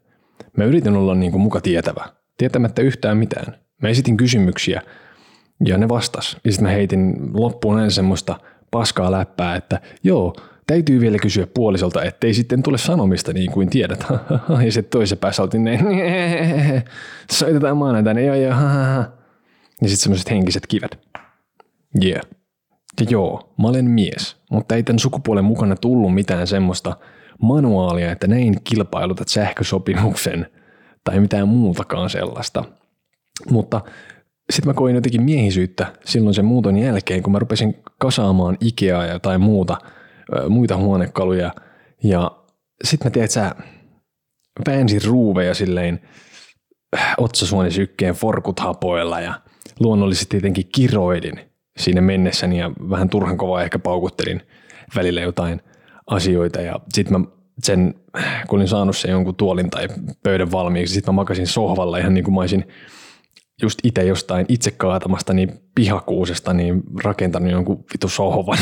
Mä 0.57 0.63
yritin 0.63 0.95
olla 0.95 1.15
niin 1.15 1.31
kuin 1.31 1.41
muka 1.41 1.61
tietävä, 1.61 2.05
tietämättä 2.37 2.81
yhtään 2.81 3.17
mitään. 3.17 3.55
Mä 3.81 3.89
esitin 3.89 4.17
kysymyksiä 4.17 4.81
ja 5.65 5.77
ne 5.77 5.89
vastas. 5.89 6.37
Ja 6.45 6.51
sitten 6.51 6.67
mä 6.67 6.73
heitin 6.73 7.13
loppuun 7.33 7.79
ensin 7.79 7.95
semmoista 7.95 8.39
paskaa 8.71 9.11
läppää, 9.11 9.55
että 9.55 9.81
joo, 10.03 10.35
täytyy 10.67 10.99
vielä 10.99 11.17
kysyä 11.17 11.47
puolisolta, 11.47 12.03
ettei 12.03 12.33
sitten 12.33 12.63
tule 12.63 12.77
sanomista 12.77 13.33
niin 13.33 13.51
kuin 13.51 13.69
tiedät. 13.69 14.05
ja 14.65 14.71
sitten 14.71 14.91
toisen 14.91 15.17
päässä 15.17 15.43
oltiin 15.43 15.63
ne, 15.63 15.79
soitetaan 17.31 17.77
maanantaina, 17.77 18.21
joo 18.21 18.35
joo, 18.35 18.51
ja 19.81 19.89
sitten 19.89 19.97
semmoiset 19.97 20.29
henkiset 20.29 20.67
kivet. 20.67 20.99
Yeah. 22.03 22.21
Ja 22.99 23.05
joo, 23.09 23.53
mä 23.61 23.67
olen 23.67 23.85
mies, 23.85 24.37
mutta 24.51 24.75
ei 24.75 24.83
tämän 24.83 24.99
sukupuolen 24.99 25.45
mukana 25.45 25.75
tullut 25.75 26.13
mitään 26.13 26.47
semmoista 26.47 26.97
manuaalia, 27.41 28.11
että 28.11 28.27
näin 28.27 28.55
kilpailutat 28.63 29.27
sähkösopimuksen 29.27 30.47
tai 31.03 31.19
mitään 31.19 31.47
muutakaan 31.47 32.09
sellaista. 32.09 32.63
Mutta 33.49 33.81
sitten 34.51 34.69
mä 34.69 34.73
koin 34.73 34.95
jotenkin 34.95 35.23
miehisyyttä 35.23 35.93
silloin 36.05 36.33
sen 36.33 36.45
muuton 36.45 36.77
jälkeen, 36.77 37.23
kun 37.23 37.33
mä 37.33 37.39
rupesin 37.39 37.83
kasaamaan 37.99 38.57
Ikeaa 38.59 39.05
ja 39.05 39.19
tai 39.19 39.37
muuta, 39.37 39.77
muita 40.49 40.77
huonekaluja. 40.77 41.53
Ja 42.03 42.31
sitten 42.83 43.05
mä 43.05 43.11
tiedän, 43.11 43.25
että 43.25 43.33
sä 43.33 43.55
väänsin 44.67 45.01
ruuveja 45.05 45.53
silleen 45.53 45.99
äh, 46.97 47.13
otsasuonisykkeen 47.17 48.15
forkut 48.15 48.59
hapoilla 48.59 49.19
ja 49.19 49.33
luonnollisesti 49.79 50.29
tietenkin 50.29 50.69
kiroidin 50.75 51.50
siinä 51.77 52.01
mennessäni 52.01 52.59
ja 52.59 52.71
vähän 52.89 53.09
turhan 53.09 53.37
kovaa 53.37 53.63
ehkä 53.63 53.79
paukuttelin 53.79 54.41
välillä 54.95 55.21
jotain 55.21 55.61
asioita 56.07 56.61
ja 56.61 56.79
sitten 56.93 57.19
mä 57.21 57.27
sen, 57.63 57.95
kun 58.47 58.59
olin 58.59 58.67
saanut 58.67 58.97
sen 58.97 59.11
jonkun 59.11 59.35
tuolin 59.35 59.69
tai 59.69 59.87
pöydän 60.23 60.51
valmiiksi, 60.51 60.93
sitten 60.93 61.13
mä 61.13 61.15
makasin 61.15 61.47
sohvalla 61.47 61.97
ihan 61.97 62.13
niin 62.13 62.23
kuin 62.23 62.35
mä 62.35 62.41
olisin 62.41 62.67
just 63.61 63.79
itse 63.83 64.03
jostain 64.03 64.45
itse 64.49 64.71
kaatamasta 64.71 65.33
niin 65.33 65.51
pihakuusesta 65.75 66.53
niin 66.53 66.83
rakentanut 67.03 67.51
jonkun 67.51 67.85
vitu 67.93 68.09
sohvan. 68.09 68.57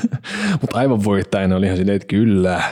Mutta 0.60 0.78
aivan 0.78 1.04
voittajan 1.04 1.52
oli 1.52 1.66
ihan 1.66 1.78
silleen, 1.78 1.96
että 1.96 2.06
kyllä, 2.06 2.62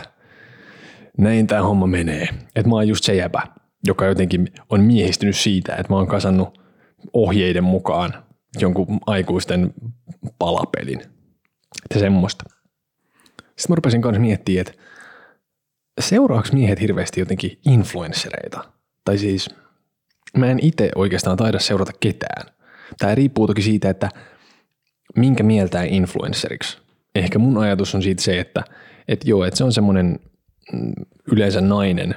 näin 1.18 1.46
tämä 1.46 1.62
homma 1.62 1.86
menee. 1.86 2.28
Että 2.56 2.68
mä 2.68 2.74
oon 2.74 2.88
just 2.88 3.04
se 3.04 3.14
jäpä, 3.14 3.42
joka 3.86 4.06
jotenkin 4.06 4.48
on 4.70 4.80
miehistynyt 4.80 5.36
siitä, 5.36 5.76
että 5.76 5.92
mä 5.92 5.96
oon 5.96 6.06
kasannut 6.06 6.58
ohjeiden 7.12 7.64
mukaan 7.64 8.14
jonkun 8.60 9.00
aikuisten 9.06 9.74
palapelin. 10.38 11.00
Että 11.84 11.98
semmoista. 11.98 12.44
Sitten 13.38 13.66
mä 13.68 13.74
rupesin 13.74 14.02
kanssa 14.02 14.20
miettimään, 14.20 14.60
että 14.60 14.72
seuraavaksi 16.00 16.54
miehet 16.54 16.80
hirveästi 16.80 17.20
jotenkin 17.20 17.58
influenssereita? 17.66 18.64
Tai 19.04 19.18
siis 19.18 19.50
mä 20.36 20.46
en 20.46 20.58
itse 20.62 20.90
oikeastaan 20.94 21.36
taida 21.36 21.58
seurata 21.58 21.92
ketään. 22.00 22.52
Tämä 22.98 23.14
riippuu 23.14 23.46
toki 23.46 23.62
siitä, 23.62 23.90
että 23.90 24.08
minkä 25.16 25.42
mieltää 25.42 25.84
influenceriksi. 25.84 26.78
Ehkä 27.14 27.38
mun 27.38 27.58
ajatus 27.58 27.94
on 27.94 28.02
siitä 28.02 28.22
se, 28.22 28.40
että, 28.40 28.64
että 29.08 29.30
joo, 29.30 29.44
että 29.44 29.58
se 29.58 29.64
on 29.64 29.72
semmoinen 29.72 30.18
mm, 30.72 30.92
yleensä 31.32 31.60
nainen, 31.60 32.14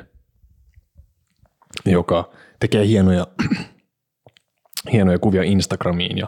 joka 1.86 2.32
tekee 2.60 2.88
hienoja, 2.88 3.28
hienoja 4.92 5.20
kuvia 5.20 5.44
Instagramiin 5.44 6.18
ja 6.18 6.28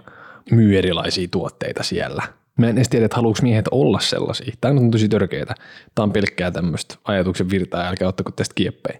myy 0.52 0.78
erilaisia 0.78 1.28
tuotteita 1.32 1.84
siellä. 1.84 2.24
Mä 2.58 2.70
en 2.70 2.78
edes 2.78 2.90
tiedä, 2.90 3.06
että 3.06 3.16
haluuks 3.16 3.42
miehet 3.42 3.66
olla 3.72 4.00
sellaisia. 4.00 4.54
Tämä 4.62 4.80
on 4.80 4.92
tosi 4.92 5.10
törkeää. 5.10 5.56
Tämä 5.96 6.04
on 6.04 6.14
pelkkää 6.14 6.52
tämmöistä 6.52 6.96
ajatuksen 7.04 7.50
virtaa, 7.50 7.88
älkää 7.88 8.08
ottako 8.08 8.32
tästä 8.32 8.56
kieppeä. 8.56 9.00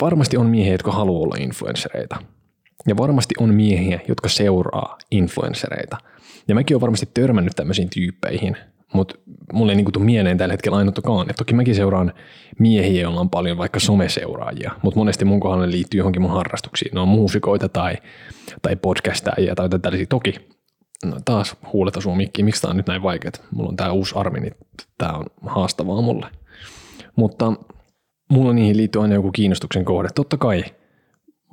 Varmasti 0.00 0.36
on 0.36 0.46
miehiä, 0.46 0.74
jotka 0.74 0.92
haluaa 0.92 1.22
olla 1.22 1.36
influenssereita. 1.38 2.16
Ja 2.86 2.96
varmasti 2.96 3.34
on 3.38 3.54
miehiä, 3.54 4.00
jotka 4.08 4.28
seuraa 4.28 4.98
influenssereita. 5.10 5.96
Ja 6.48 6.54
mäkin 6.54 6.74
olen 6.74 6.80
varmasti 6.80 7.08
törmännyt 7.14 7.52
tämmöisiin 7.56 7.90
tyyppeihin, 7.90 8.56
mutta 8.92 9.14
mulle 9.52 9.72
ei 9.72 9.76
niinku 9.76 9.92
tule 9.92 10.04
mieleen 10.04 10.38
tällä 10.38 10.52
hetkellä 10.52 10.78
ainuttakaan. 10.78 11.30
Et 11.30 11.36
toki 11.36 11.54
mäkin 11.54 11.74
seuraan 11.74 12.12
miehiä, 12.58 13.02
joilla 13.02 13.20
on 13.20 13.30
paljon 13.30 13.58
vaikka 13.58 13.80
someseuraajia, 13.80 14.70
mutta 14.82 15.00
monesti 15.00 15.24
mun 15.24 15.40
kohdalla 15.40 15.70
liittyy 15.70 15.98
johonkin 15.98 16.22
mun 16.22 16.30
harrastuksiin. 16.30 16.94
Ne 16.94 17.00
on 17.00 17.08
muusikoita 17.08 17.68
tai, 17.68 17.94
tai 18.62 18.76
podcastajia 18.76 19.54
tai 19.54 19.68
tällaisia. 19.68 20.06
Toki 20.06 20.34
no 21.04 21.16
taas 21.24 21.56
huuleta 21.72 22.00
sua 22.00 22.16
mikki, 22.16 22.42
miksi 22.42 22.62
tää 22.62 22.70
on 22.70 22.76
nyt 22.76 22.86
näin 22.86 23.02
vaikeaa? 23.02 23.32
Mulla 23.50 23.68
on 23.68 23.76
tää 23.76 23.92
uusi 23.92 24.14
armi, 24.14 24.40
niin 24.40 24.54
tää 24.98 25.12
on 25.12 25.26
haastavaa 25.46 26.02
mulle. 26.02 26.26
Mutta 27.16 27.52
mulla 28.30 28.52
niihin 28.52 28.76
liittyy 28.76 29.02
aina 29.02 29.14
joku 29.14 29.30
kiinnostuksen 29.32 29.84
kohde. 29.84 30.08
Totta 30.14 30.36
kai 30.36 30.64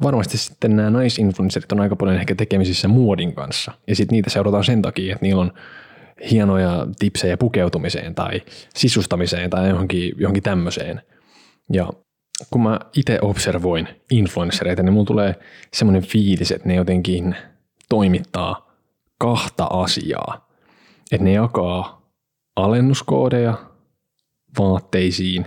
varmasti 0.03 0.37
sitten 0.37 0.75
nämä 0.75 0.89
naisinfluencerit 0.89 1.71
on 1.71 1.79
aika 1.79 1.95
paljon 1.95 2.17
ehkä 2.17 2.35
tekemisissä 2.35 2.87
muodin 2.87 3.33
kanssa. 3.35 3.71
Ja 3.87 3.95
sitten 3.95 4.15
niitä 4.15 4.29
seurataan 4.29 4.63
sen 4.63 4.81
takia, 4.81 5.13
että 5.13 5.25
niillä 5.25 5.41
on 5.41 5.51
hienoja 6.31 6.87
tipsejä 6.99 7.37
pukeutumiseen 7.37 8.15
tai 8.15 8.41
sisustamiseen 8.75 9.49
tai 9.49 9.69
johonkin, 9.69 10.13
johonkin 10.17 10.43
tämmöiseen. 10.43 11.01
Ja 11.73 11.89
kun 12.51 12.63
mä 12.63 12.79
itse 12.97 13.19
observoin 13.21 13.87
influenssereita, 14.11 14.83
niin 14.83 14.93
mulla 14.93 15.05
tulee 15.05 15.35
semmoinen 15.73 16.03
fiilis, 16.03 16.51
että 16.51 16.67
ne 16.67 16.75
jotenkin 16.75 17.35
toimittaa 17.89 18.75
kahta 19.19 19.65
asiaa. 19.65 20.49
Että 21.11 21.23
ne 21.23 21.33
jakaa 21.33 22.11
alennuskoodeja 22.55 23.53
vaatteisiin, 24.59 25.45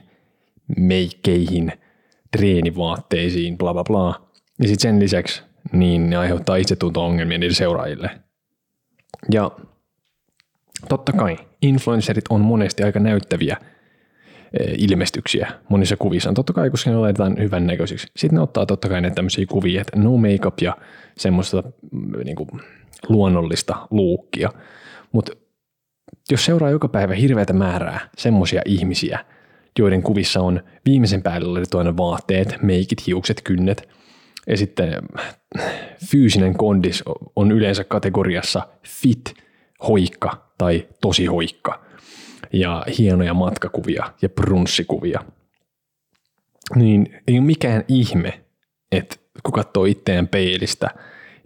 meikkeihin, 0.77 1.73
treenivaatteisiin, 2.37 3.59
bla 3.59 3.73
bla 3.73 3.85
bla. 3.85 4.31
Ja 4.63 4.69
sitten 4.69 4.91
sen 4.91 5.01
lisäksi 5.01 5.43
niin 5.73 6.11
ne 6.11 6.17
aiheuttaa 6.17 6.57
itsetunto-ongelmia 6.57 7.39
niille 7.39 7.55
seuraajille. 7.55 8.11
Ja 9.31 9.51
totta 10.89 11.13
kai 11.13 11.37
influencerit 11.63 12.25
on 12.31 12.41
monesti 12.41 12.83
aika 12.83 13.01
näyttäviä 13.01 13.57
eh, 14.61 14.75
ilmestyksiä 14.79 15.53
monissa 15.69 15.97
kuvissa. 15.97 16.33
Totta 16.33 16.53
kai, 16.53 16.71
koska 16.71 16.91
ne 16.91 16.97
laitetaan 16.97 17.39
hyvän 17.39 17.67
näköisiksi. 17.67 18.07
Sitten 18.17 18.37
ne 18.37 18.43
ottaa 18.43 18.67
totta 18.67 18.89
kai 18.89 19.01
ne 19.01 19.11
tämmöisiä 19.11 19.47
kuvia, 19.47 19.81
että 19.81 19.99
no 19.99 20.17
makeup 20.17 20.61
ja 20.61 20.77
semmoista 21.17 21.63
mm, 21.93 22.13
niin 22.25 22.37
kuin, 22.37 22.49
luonnollista 23.09 23.87
luukkia. 23.91 24.51
Mutta 25.13 25.33
jos 26.31 26.45
seuraa 26.45 26.71
joka 26.71 26.89
päivä 26.89 27.15
hirveätä 27.15 27.53
määrää 27.53 28.01
semmoisia 28.19 28.63
ihmisiä, 28.65 29.25
joiden 29.79 30.03
kuvissa 30.03 30.41
on 30.41 30.63
viimeisen 30.85 31.23
päälle 31.23 31.49
laitettu 31.49 31.79
aina 31.79 31.97
vaatteet, 31.97 32.63
meikit, 32.63 33.07
hiukset, 33.07 33.41
kynnet, 33.45 33.89
ja 34.47 34.57
sitten 34.57 34.95
fyysinen 36.11 36.55
kondis 36.55 37.05
on 37.37 37.53
yleensä 37.53 37.85
kategoriassa 37.85 38.69
fit, 38.87 39.35
hoikka 39.89 40.53
tai 40.59 40.89
tosi 41.01 41.27
hoikka. 41.27 41.85
Ja 42.53 42.85
hienoja 42.99 43.35
matkakuvia 43.35 44.13
ja 44.23 44.29
brunssikuvia. 44.29 45.21
Niin 46.75 47.23
ei 47.29 47.39
ole 47.39 47.47
mikään 47.47 47.85
ihme, 47.89 48.41
että 48.93 49.17
kun 49.43 49.53
katsoo 49.53 49.85
itseään 49.85 50.29
peilistä 50.29 50.91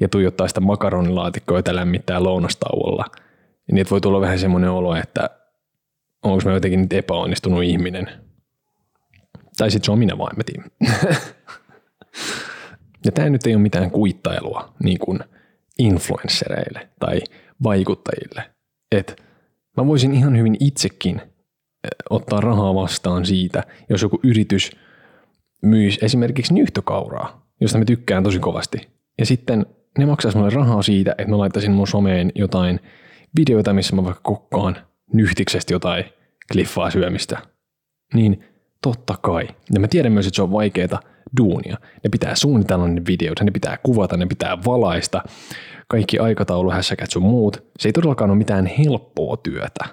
ja 0.01 0.09
tuijottaa 0.09 0.49
sitä 0.49 0.61
makaronilaatikkoa, 0.61 1.59
jota 1.59 1.75
lämmittää 1.75 2.23
lounastauolla, 2.23 3.05
niin 3.73 3.87
voi 3.91 4.01
tulla 4.01 4.21
vähän 4.21 4.39
semmoinen 4.39 4.71
olo, 4.71 4.97
että 4.97 5.31
onko 6.23 6.43
mä 6.45 6.53
jotenkin 6.53 6.81
nyt 6.81 6.93
epäonnistunut 6.93 7.63
ihminen. 7.63 8.11
Tai 9.57 9.71
sitten 9.71 9.85
se 9.85 9.93
on 9.93 9.99
minä 9.99 10.19
vain, 10.19 10.37
mä. 10.37 10.89
Ja 13.05 13.13
tämä 13.13 13.31
nyt 13.31 13.47
ei 13.47 13.55
ole 13.55 13.63
mitään 13.63 13.91
kuittailua 13.91 14.75
niin 14.83 14.99
kuin 14.99 15.21
influenssereille 15.79 16.89
tai 17.01 17.21
vaikuttajille. 17.63 18.51
Et 18.93 19.23
mä 19.77 19.87
voisin 19.87 20.15
ihan 20.15 20.39
hyvin 20.39 20.57
itsekin 20.61 21.21
ottaa 22.11 22.41
rahaa 22.41 22.75
vastaan 22.75 23.27
siitä, 23.27 23.63
jos 23.91 24.03
joku 24.03 24.21
yritys 24.23 24.71
myisi 25.63 25.99
esimerkiksi 26.03 26.55
nyhtökauraa, 26.55 27.47
josta 27.61 27.79
mä 27.79 27.85
tykkään 27.85 28.25
tosi 28.25 28.39
kovasti. 28.39 28.89
Ja 29.19 29.27
sitten 29.27 29.67
ne 29.99 30.07
maksaisi 30.07 30.39
mulle 30.39 30.51
rahaa 30.51 30.83
siitä, 30.83 31.15
että 31.19 31.31
mä 31.31 31.39
laittaisin 31.39 31.73
mun 31.73 31.89
someen 31.89 32.33
jotain 32.35 32.81
videoita, 33.37 33.73
missä 33.73 33.97
mä 33.97 34.05
vaikka 34.05 34.21
kokkaan 34.23 34.77
nyhtiksestä 35.13 35.73
jotain 35.73 36.05
kliffaa 36.53 36.91
syömistä. 36.91 37.39
Niin 38.15 38.45
totta 38.83 39.15
kai. 39.23 39.49
Ja 39.75 39.81
mä 39.81 39.89
tiedän 39.89 40.13
myös, 40.13 40.27
että 40.27 40.37
se 40.37 40.43
on 40.43 40.53
vaikeaa– 40.53 41.01
duunia. 41.37 41.77
Ne 42.05 42.11
pitää 42.11 42.35
suunnitella 42.35 42.89
ne 42.89 43.03
videot, 43.09 43.41
ne 43.41 43.51
pitää 43.51 43.79
kuvata, 43.83 44.17
ne 44.17 44.27
pitää 44.27 44.59
valaista, 44.65 45.23
kaikki 45.89 46.19
aikatauluhässäkät 46.19 47.11
sun 47.11 47.23
muut. 47.23 47.65
Se 47.79 47.89
ei 47.89 47.93
todellakaan 47.93 48.31
ole 48.31 48.39
mitään 48.39 48.67
helppoa 48.67 49.37
työtä. 49.37 49.85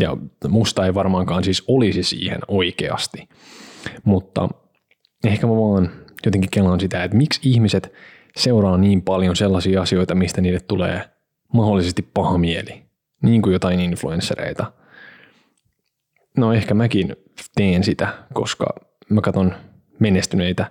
Ja 0.00 0.16
musta 0.48 0.86
ei 0.86 0.94
varmaankaan 0.94 1.44
siis 1.44 1.64
olisi 1.68 2.02
siihen 2.02 2.40
oikeasti. 2.48 3.28
Mutta 4.04 4.48
ehkä 5.24 5.46
mä 5.46 5.52
vaan 5.52 5.90
jotenkin 6.26 6.50
kelaan 6.50 6.80
sitä, 6.80 7.04
että 7.04 7.16
miksi 7.16 7.40
ihmiset 7.44 7.92
seuraa 8.36 8.78
niin 8.78 9.02
paljon 9.02 9.36
sellaisia 9.36 9.82
asioita, 9.82 10.14
mistä 10.14 10.40
niille 10.40 10.60
tulee 10.60 11.10
mahdollisesti 11.54 12.02
paha 12.02 12.38
mieli. 12.38 12.82
Niin 13.22 13.42
kuin 13.42 13.52
jotain 13.52 13.80
influenssereita. 13.80 14.72
No 16.36 16.52
ehkä 16.52 16.74
mäkin 16.74 17.16
teen 17.54 17.84
sitä, 17.84 18.14
koska 18.32 18.66
mä 19.08 19.20
katson 19.20 19.54
menestyneitä 19.98 20.70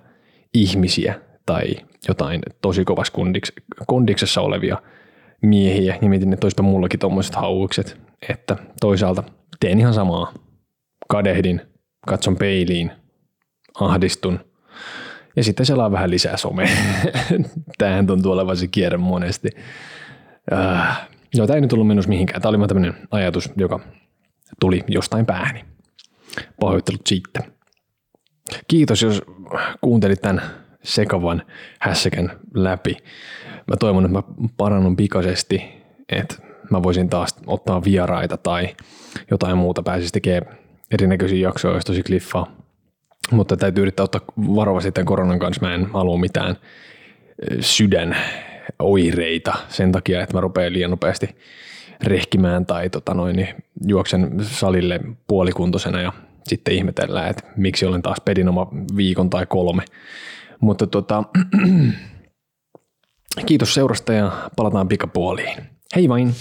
ihmisiä 0.54 1.20
tai 1.52 1.74
jotain 2.08 2.40
tosi 2.62 2.84
kovassa 2.84 3.12
kondiks- 3.12 3.62
kondiksessa 3.86 4.40
olevia 4.40 4.82
miehiä 5.42 5.98
ja 6.02 6.08
mietin, 6.08 6.32
että 6.32 6.44
olisipa 6.44 6.62
mullakin 6.62 7.00
tuommoiset 7.00 7.34
hauikset, 7.34 8.00
että 8.28 8.56
toisaalta 8.80 9.22
teen 9.60 9.80
ihan 9.80 9.94
samaa. 9.94 10.32
Kadehdin, 11.08 11.60
katson 12.06 12.36
peiliin, 12.36 12.90
ahdistun 13.80 14.40
ja 15.36 15.44
sitten 15.44 15.66
selaa 15.66 15.92
vähän 15.92 16.10
lisää 16.10 16.36
somea. 16.36 16.68
Tämähän 17.78 18.06
tuntuu 18.06 18.32
olevan 18.32 18.56
se 18.56 18.66
kierre 18.68 18.98
monesti. 18.98 19.48
Äh, 20.52 21.08
no, 21.38 21.46
tämä 21.46 21.54
ei 21.54 21.60
nyt 21.60 21.70
tullut 21.70 21.86
minusta 21.86 22.08
mihinkään. 22.08 22.42
Tämä 22.42 22.50
oli 22.50 22.68
tämmöinen 22.68 22.94
ajatus, 23.10 23.50
joka 23.56 23.80
tuli 24.60 24.84
jostain 24.88 25.26
päähäni. 25.26 25.64
Pahoittelut 26.60 27.06
siitä. 27.06 27.40
Kiitos, 28.68 29.02
jos 29.02 29.22
kuuntelit 29.80 30.20
tämän 30.20 30.42
sekavan 30.82 31.42
hässäkän 31.80 32.32
läpi. 32.54 32.96
Mä 33.66 33.76
toivon, 33.80 34.04
että 34.04 34.18
mä 34.18 34.22
parannun 34.56 34.96
pikaisesti, 34.96 35.64
että 36.08 36.34
mä 36.70 36.82
voisin 36.82 37.08
taas 37.08 37.36
ottaa 37.46 37.84
vieraita 37.84 38.36
tai 38.36 38.68
jotain 39.30 39.58
muuta, 39.58 39.82
pääsisi 39.82 40.12
tekemään 40.12 40.58
erinäköisiä 40.90 41.38
jaksoja, 41.48 41.74
jos 41.74 41.84
tosi 41.84 42.02
kliffaa. 42.02 42.56
Mutta 43.30 43.56
täytyy 43.56 43.82
yrittää 43.82 44.04
ottaa 44.04 44.20
varovasti 44.38 44.92
tämän 44.92 45.06
koronan 45.06 45.38
kanssa. 45.38 45.66
Mä 45.66 45.74
en 45.74 45.86
halua 45.86 46.18
mitään 46.18 46.56
sydän 47.60 48.16
oireita 48.78 49.52
sen 49.68 49.92
takia, 49.92 50.22
että 50.22 50.36
mä 50.36 50.40
rupean 50.40 50.72
liian 50.72 50.90
nopeasti 50.90 51.36
rehkimään 52.02 52.66
tai 52.66 52.90
tota 52.90 53.14
noin, 53.14 53.36
niin 53.36 53.48
juoksen 53.86 54.30
salille 54.42 55.00
puolikuntoisena 55.26 56.00
ja 56.00 56.12
sitten 56.44 56.74
ihmetellään, 56.74 57.30
että 57.30 57.42
miksi 57.56 57.86
olen 57.86 58.02
taas 58.02 58.20
pedinoma 58.24 58.68
viikon 58.96 59.30
tai 59.30 59.46
kolme. 59.46 59.82
Mutta 60.60 60.86
tota, 60.86 61.24
kiitos 63.46 63.74
seurasta 63.74 64.12
ja 64.12 64.50
palataan 64.56 64.88
pikapuoliin. 64.88 65.56
Hei 65.96 66.08
vain! 66.08 66.34